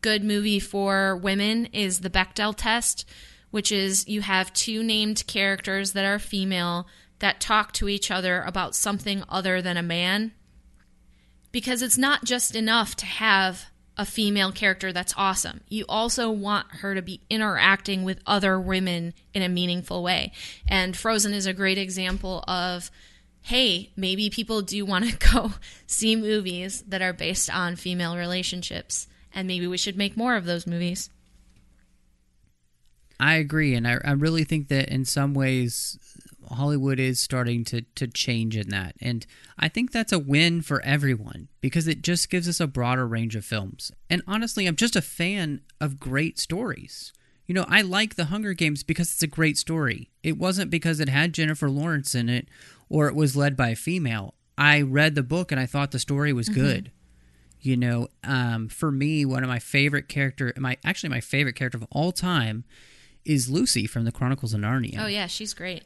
[0.00, 3.08] good movie for women is the Bechdel test,
[3.50, 6.86] which is you have two named characters that are female
[7.20, 10.32] that talk to each other about something other than a man.
[11.52, 13.66] Because it's not just enough to have
[13.96, 15.60] a female character that's awesome.
[15.68, 20.32] You also want her to be interacting with other women in a meaningful way.
[20.66, 22.90] And Frozen is a great example of
[23.44, 25.52] hey, maybe people do want to go
[25.86, 30.46] see movies that are based on female relationships, and maybe we should make more of
[30.46, 31.10] those movies.
[33.20, 35.98] I agree, and I, I really think that in some ways
[36.50, 39.26] Hollywood is starting to to change in that, and
[39.58, 43.36] I think that's a win for everyone because it just gives us a broader range
[43.36, 43.90] of films.
[44.10, 47.12] And honestly, I'm just a fan of great stories.
[47.46, 50.10] You know, I like The Hunger Games because it's a great story.
[50.22, 52.48] It wasn't because it had Jennifer Lawrence in it
[52.88, 54.34] or it was led by a female.
[54.56, 56.90] I read the book and I thought the story was good.
[57.60, 61.78] You know, um, for me, one of my favorite character, my actually my favorite character
[61.78, 62.64] of all time,
[63.24, 65.82] is Lucy from the Chronicles of Narnia Oh yeah, she's great.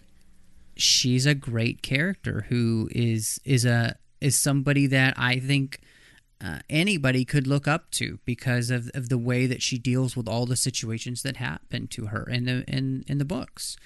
[0.79, 5.81] She's a great character who is is a is somebody that I think
[6.41, 10.29] uh, anybody could look up to because of, of the way that she deals with
[10.29, 13.77] all the situations that happen to her in the in in the books.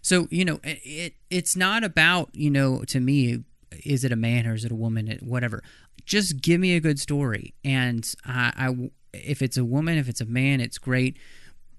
[0.00, 3.44] So you know it, it it's not about you know to me
[3.84, 5.62] is it a man or is it a woman it- whatever.
[6.06, 10.22] Just give me a good story and I, I if it's a woman if it's
[10.22, 11.18] a man it's great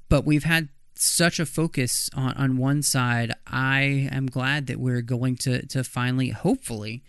[0.08, 0.70] but we've had
[1.02, 3.34] such a focus on, on one side.
[3.48, 7.04] I am glad that we're going to to finally, hopefully,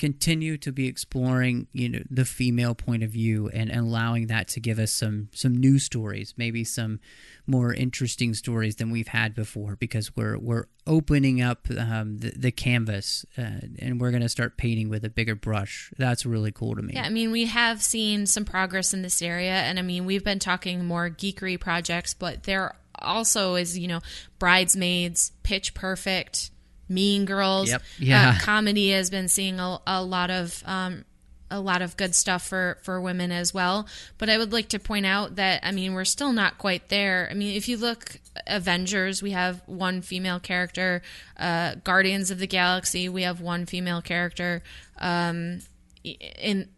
[0.00, 4.48] continue to be exploring you know the female point of view and, and allowing that
[4.48, 6.98] to give us some some new stories, maybe some
[7.46, 12.50] more interesting stories than we've had before, because we're we're opening up um, the, the
[12.50, 15.92] canvas uh, and we're going to start painting with a bigger brush.
[15.98, 16.94] That's really cool to me.
[16.94, 20.24] Yeah, I mean, we have seen some progress in this area, and I mean, we've
[20.24, 24.00] been talking more geekery projects, but there also is, you know,
[24.38, 26.50] Bridesmaids, Pitch Perfect,
[26.88, 27.70] Mean Girls.
[27.70, 27.82] Yep.
[27.98, 28.30] Yeah.
[28.30, 30.62] Uh, comedy has been seeing a, a lot of.
[30.66, 31.04] Um,
[31.52, 33.88] a lot of good stuff for for women as well
[34.18, 37.26] but i would like to point out that i mean we're still not quite there
[37.28, 41.02] i mean if you look avengers we have one female character
[41.38, 44.62] uh guardians of the galaxy we have one female character
[45.00, 45.58] um
[46.04, 46.68] in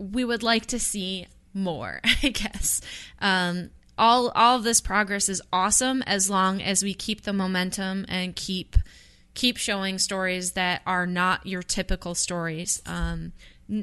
[0.00, 2.80] we would like to see more, I guess.
[3.20, 3.70] Um,
[4.00, 8.34] all all of this progress is awesome as long as we keep the momentum and
[8.34, 8.74] keep
[9.34, 12.82] keep showing stories that are not your typical stories.
[12.86, 13.32] Um,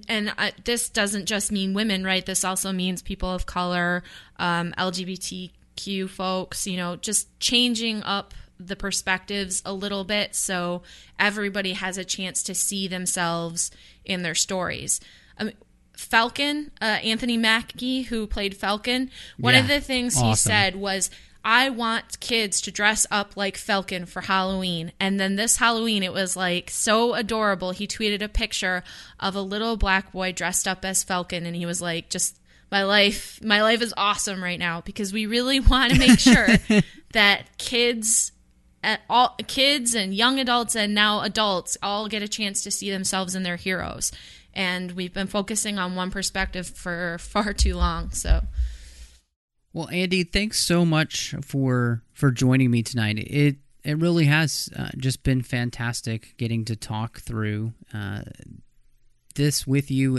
[0.09, 2.25] and uh, this doesn't just mean women, right?
[2.25, 4.03] This also means people of color,
[4.37, 6.65] um, LGBTQ folks.
[6.65, 10.81] You know, just changing up the perspectives a little bit so
[11.19, 13.69] everybody has a chance to see themselves
[14.03, 14.99] in their stories.
[15.37, 15.53] I mean,
[15.97, 21.09] Falcon, uh, Anthony Mackie, who played Falcon, one of the things he said was,
[21.43, 24.91] I want kids to dress up like Falcon for Halloween.
[24.99, 27.71] And then this Halloween, it was like so adorable.
[27.71, 28.83] He tweeted a picture
[29.19, 32.37] of a little black boy dressed up as Falcon, and he was like, just
[32.71, 36.47] my life, my life is awesome right now because we really want to make sure
[37.13, 38.33] that kids
[38.83, 42.91] at all kids and young adults and now adults all get a chance to see
[42.91, 44.11] themselves in their heroes
[44.57, 48.41] and we've been focusing on one perspective for far too long so
[49.71, 53.19] Well, Andi, thanks so much for for joining me tonight.
[53.19, 58.23] It it really has uh, just been fantastic getting to talk through uh,
[59.35, 60.17] this with you.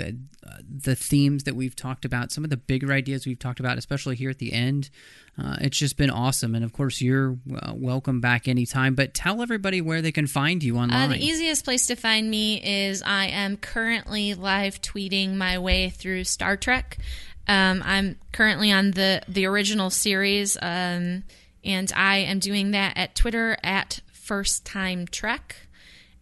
[0.48, 3.76] Uh, the themes that we've talked about, some of the bigger ideas we've talked about,
[3.76, 4.88] especially here at the end.
[5.36, 8.94] Uh, it's just been awesome, and of course, you're uh, welcome back anytime.
[8.94, 11.10] But tell everybody where they can find you Uh, online.
[11.10, 16.24] the easiest place to find me is I am currently live tweeting my way through
[16.24, 16.98] Star Trek.
[17.46, 21.24] Um, I'm currently on the the original series, um,
[21.64, 25.56] and I am doing that at Twitter at First Time Trek.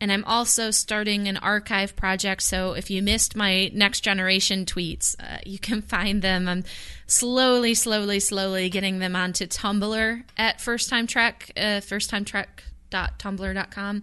[0.01, 2.43] And I'm also starting an archive project.
[2.43, 6.49] So if you missed my next generation tweets, uh, you can find them.
[6.49, 6.65] I'm
[7.07, 14.03] slowly, slowly, slowly getting them onto Tumblr at First Time Trek, uh, firsttimetrek.tumblr.com.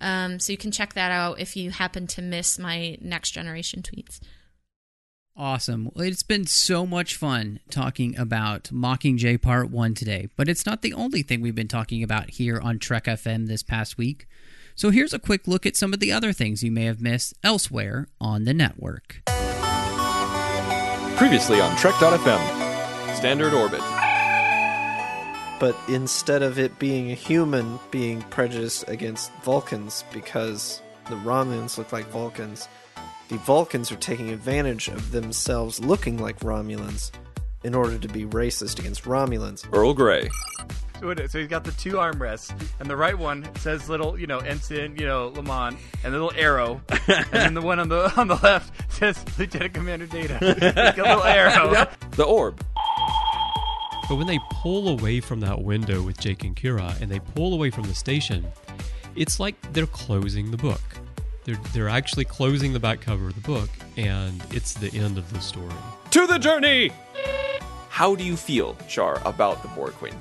[0.00, 3.82] Um, so you can check that out if you happen to miss my next generation
[3.82, 4.20] tweets.
[5.36, 5.90] Awesome.
[5.94, 10.82] Well, it's been so much fun talking about Mockingjay Part 1 today, but it's not
[10.82, 14.28] the only thing we've been talking about here on Trek FM this past week.
[14.76, 17.34] So here's a quick look at some of the other things you may have missed
[17.44, 19.20] elsewhere on the network.
[21.16, 23.80] Previously on Trek.fm, Standard Orbit.
[25.60, 31.92] but instead of it being a human being prejudiced against Vulcans because the Romulans look
[31.92, 32.68] like Vulcans,
[33.28, 37.12] the Vulcans are taking advantage of themselves looking like Romulans
[37.62, 39.64] in order to be racist against Romulans.
[39.72, 40.28] Earl Grey.
[41.04, 41.32] So, it is.
[41.32, 44.96] so he's got the two armrests, and the right one says little, you know, ensign,
[44.96, 48.36] you know, Lamont, and the little arrow, and then the one on the on the
[48.36, 50.38] left says Lieutenant Commander Data,
[50.74, 51.86] like a little arrow.
[52.12, 52.58] The Orb.
[54.08, 57.52] But when they pull away from that window with Jake and Kira and they pull
[57.52, 58.46] away from the station,
[59.14, 60.80] it's like they're closing the book.
[61.44, 65.30] They're, they're actually closing the back cover of the book, and it's the end of
[65.34, 65.68] the story.
[66.12, 66.92] To the journey!
[67.90, 70.14] How do you feel, Char, about the Borg Queen?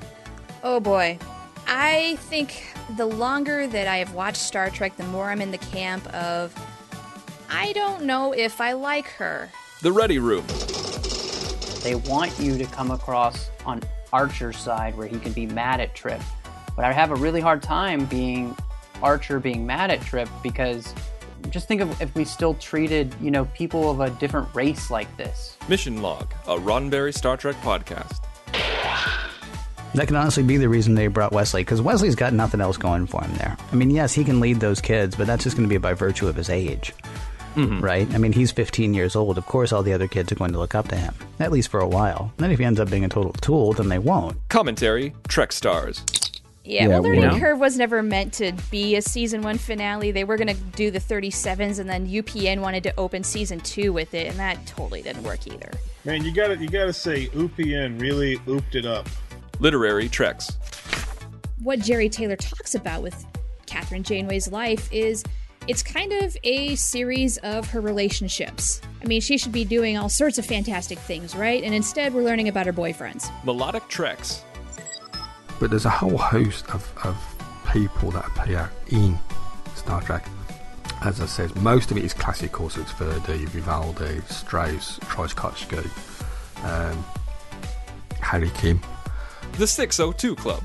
[0.65, 1.19] Oh boy.
[1.67, 5.57] I think the longer that I have watched Star Trek, the more I'm in the
[5.57, 6.55] camp of
[7.49, 9.51] I don't know if I like her.
[9.81, 10.45] The Ready Room.
[11.83, 13.81] They want you to come across on
[14.13, 16.21] Archer's side where he can be mad at Trip.
[16.77, 18.55] But I have a really hard time being
[19.01, 20.93] Archer being mad at Trip because
[21.49, 25.15] just think of if we still treated, you know, people of a different race like
[25.17, 25.57] this.
[25.67, 28.21] Mission Log, a Roddenberry Star Trek podcast.
[29.95, 33.05] That can honestly be the reason they brought Wesley, because Wesley's got nothing else going
[33.05, 33.55] for him there.
[33.71, 35.93] I mean, yes, he can lead those kids, but that's just going to be by
[35.93, 36.93] virtue of his age.
[37.55, 37.81] Mm-hmm.
[37.81, 38.11] Right?
[38.13, 39.37] I mean, he's 15 years old.
[39.37, 41.69] Of course, all the other kids are going to look up to him, at least
[41.69, 42.33] for a while.
[42.37, 44.37] Then, if he ends up being a total tool, then they won't.
[44.49, 46.03] Commentary Trek Stars.
[46.63, 47.39] Yeah, Yeah, well, Learning you know?
[47.39, 50.11] Curve was never meant to be a season one finale.
[50.11, 53.91] They were going to do the 37s, and then UPN wanted to open season two
[53.91, 55.71] with it, and that totally didn't work either.
[56.05, 59.07] Man, you gotta you gotta say UPN really ooped it up.
[59.63, 60.57] Literary Treks.
[61.61, 63.25] What Jeri Taylor talks about with
[63.65, 65.23] Kathryn Janeway's life is
[65.69, 68.81] it's kind of a series of her relationships.
[69.01, 71.63] I mean, she should be doing all sorts of fantastic things, right?
[71.63, 73.31] And instead, we're learning about her boyfriends.
[73.45, 74.43] Melodic Treks.
[75.61, 77.15] But there's a whole host of, of
[77.71, 79.17] people that appear in
[79.75, 80.27] Star Trek.
[81.05, 85.89] As I said, most of it is classical, so it's Verdi, Vivaldi, Strauss, Tchaikovsky,
[86.63, 87.05] um,
[88.19, 88.81] Harry Kim.
[89.53, 90.63] The 602 Club.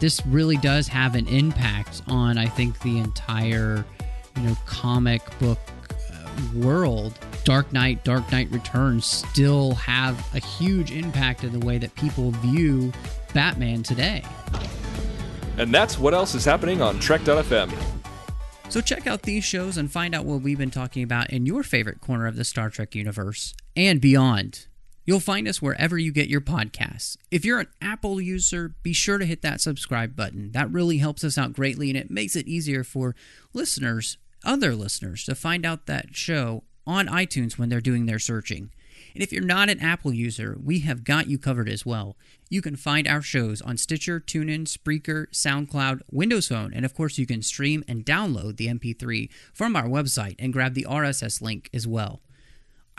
[0.00, 3.84] this really does have an impact on I think the entire
[4.36, 5.58] you know comic book
[6.12, 7.18] uh, world.
[7.44, 12.32] Dark Knight, Dark Knight Returns still have a huge impact in the way that people
[12.32, 12.92] view
[13.32, 14.22] Batman today.
[15.56, 17.72] And that's what else is happening on Trek.fm.
[18.68, 21.62] So check out these shows and find out what we've been talking about in your
[21.62, 24.66] favorite corner of the Star Trek universe and beyond.
[25.04, 27.16] You'll find us wherever you get your podcasts.
[27.30, 30.52] If you're an Apple user, be sure to hit that subscribe button.
[30.52, 33.14] That really helps us out greatly and it makes it easier for
[33.52, 38.70] listeners, other listeners, to find out that show on iTunes when they're doing their searching.
[39.14, 42.16] And if you're not an Apple user, we have got you covered as well.
[42.48, 47.18] You can find our shows on Stitcher, TuneIn, Spreaker, SoundCloud, Windows Phone, and of course,
[47.18, 51.70] you can stream and download the MP3 from our website and grab the RSS link
[51.72, 52.20] as well.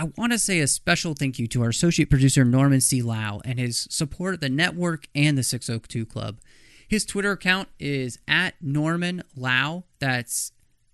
[0.02, 3.04] I want to say a special thank you to our associate producer Norman C.
[3.04, 6.40] Lao and his support of the network and the 602 Club.
[6.88, 9.84] His Twitter account is at Norman Lao.
[10.00, 10.54] That's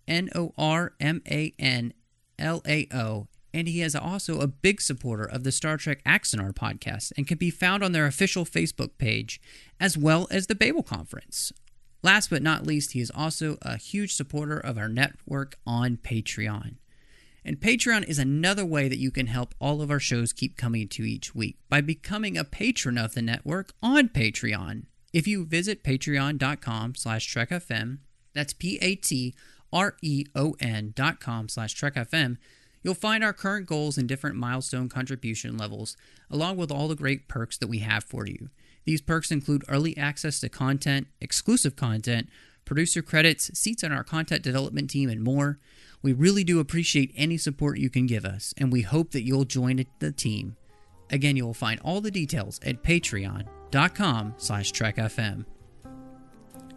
[0.10, 1.94] N O R M A N
[2.38, 3.30] L A O.
[3.54, 7.38] And he is also a big supporter of the Star Trek Axanar podcast and can
[7.38, 9.40] be found on their official Facebook page,
[9.80, 11.54] as well as the Babel Conference.
[12.04, 16.76] Last but not least, he is also a huge supporter of our network on Patreon.
[17.48, 20.90] And Patreon is another way that you can help all of our shows keep coming
[20.90, 24.84] to each week by becoming a patron of the network on Patreon.
[25.14, 28.00] If you visit patreon.com slash trekfm,
[28.34, 29.34] that's P-A-T-R-E-O-N
[30.94, 32.36] dot com slash trekfm,
[32.84, 35.96] you'll find our current goals and different milestone contribution levels,
[36.30, 38.50] along with all the great perks that we have for you.
[38.84, 42.28] These perks include early access to content, exclusive content,
[42.66, 45.60] producer credits, seats on our content development team, and more.
[46.02, 49.46] We really do appreciate any support you can give us, and we hope that you'll
[49.46, 50.56] join the team.
[51.10, 55.46] Again, you will find all the details at patreon.com slash trekfm.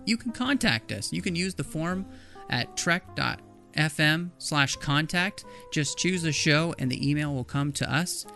[0.06, 1.12] You can contact us.
[1.12, 2.06] You can use the form
[2.48, 5.44] at trek.fm slash contact.
[5.72, 8.26] Just choose a show and the email will come to us.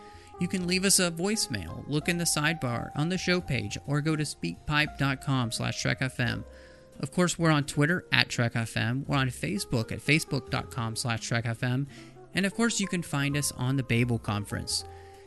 [0.40, 1.84] You can leave us a voicemail.
[1.88, 6.44] Look in the sidebar on the show page or go to speakpipe.com slash trekfm.
[7.00, 9.06] Of course, we're on Twitter at TrekFM.
[9.06, 11.86] We're on Facebook at facebook.com slash TrekFM.
[12.34, 14.84] And of course, you can find us on the Babel Conference.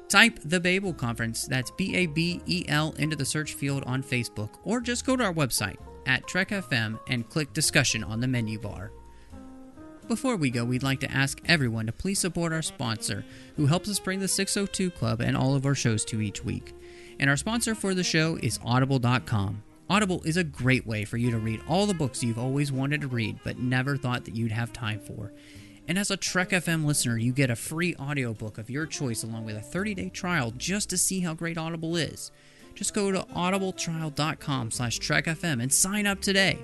[0.10, 4.02] Type the Babel Conference, that's B A B E L, into the search field on
[4.02, 5.76] Facebook, or just go to our website
[6.06, 8.92] at Trek FM and click discussion on the menu bar.
[10.08, 13.26] Before we go, we'd like to ask everyone to please support our sponsor,
[13.58, 16.74] who helps us bring the 602 Club and all of our shows to each week.
[17.20, 19.64] And our sponsor for the show is Audible.com.
[19.90, 23.02] Audible is a great way for you to read all the books you've always wanted
[23.02, 25.32] to read but never thought that you'd have time for.
[25.88, 29.46] And as a Trek FM listener, you get a free audiobook of your choice along
[29.46, 32.32] with a 30-day trial just to see how great Audible is.
[32.76, 36.60] Just go to audibletrial.com slash trekfm and sign up today.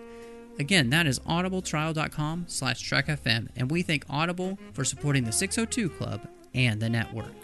[0.59, 6.27] Again, that is audibletrial.com slash trekfm, and we thank Audible for supporting the 602 Club
[6.53, 7.42] and the network.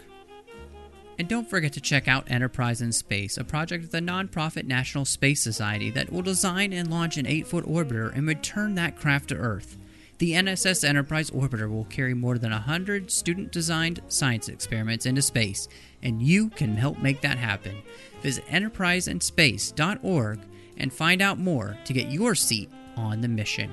[1.20, 5.04] And don't forget to check out Enterprise in Space, a project of the nonprofit National
[5.04, 9.28] Space Society that will design and launch an 8 foot orbiter and return that craft
[9.28, 9.76] to Earth.
[10.16, 15.68] the NSS Enterprise Orbiter will carry more than 100 student designed science experiments into space,
[16.02, 17.82] and you can help make that happen.
[18.22, 20.40] Visit enterpriseinspace.org
[20.78, 23.70] and find out more to get your seat on the mission.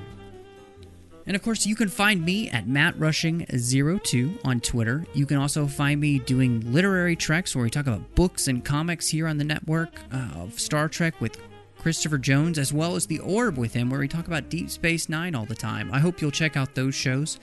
[1.28, 5.06] And of course, you can find me at MattRushing02 on Twitter.
[5.14, 9.10] You can also find me doing literary treks where we talk about books and comics
[9.10, 11.38] here on the network uh, of Star Trek with
[11.78, 15.10] Christopher Jones, as well as The Orb with him, where we talk about Deep Space
[15.10, 15.94] Nine all the time.
[15.94, 17.42] I hope you'll check out those shows.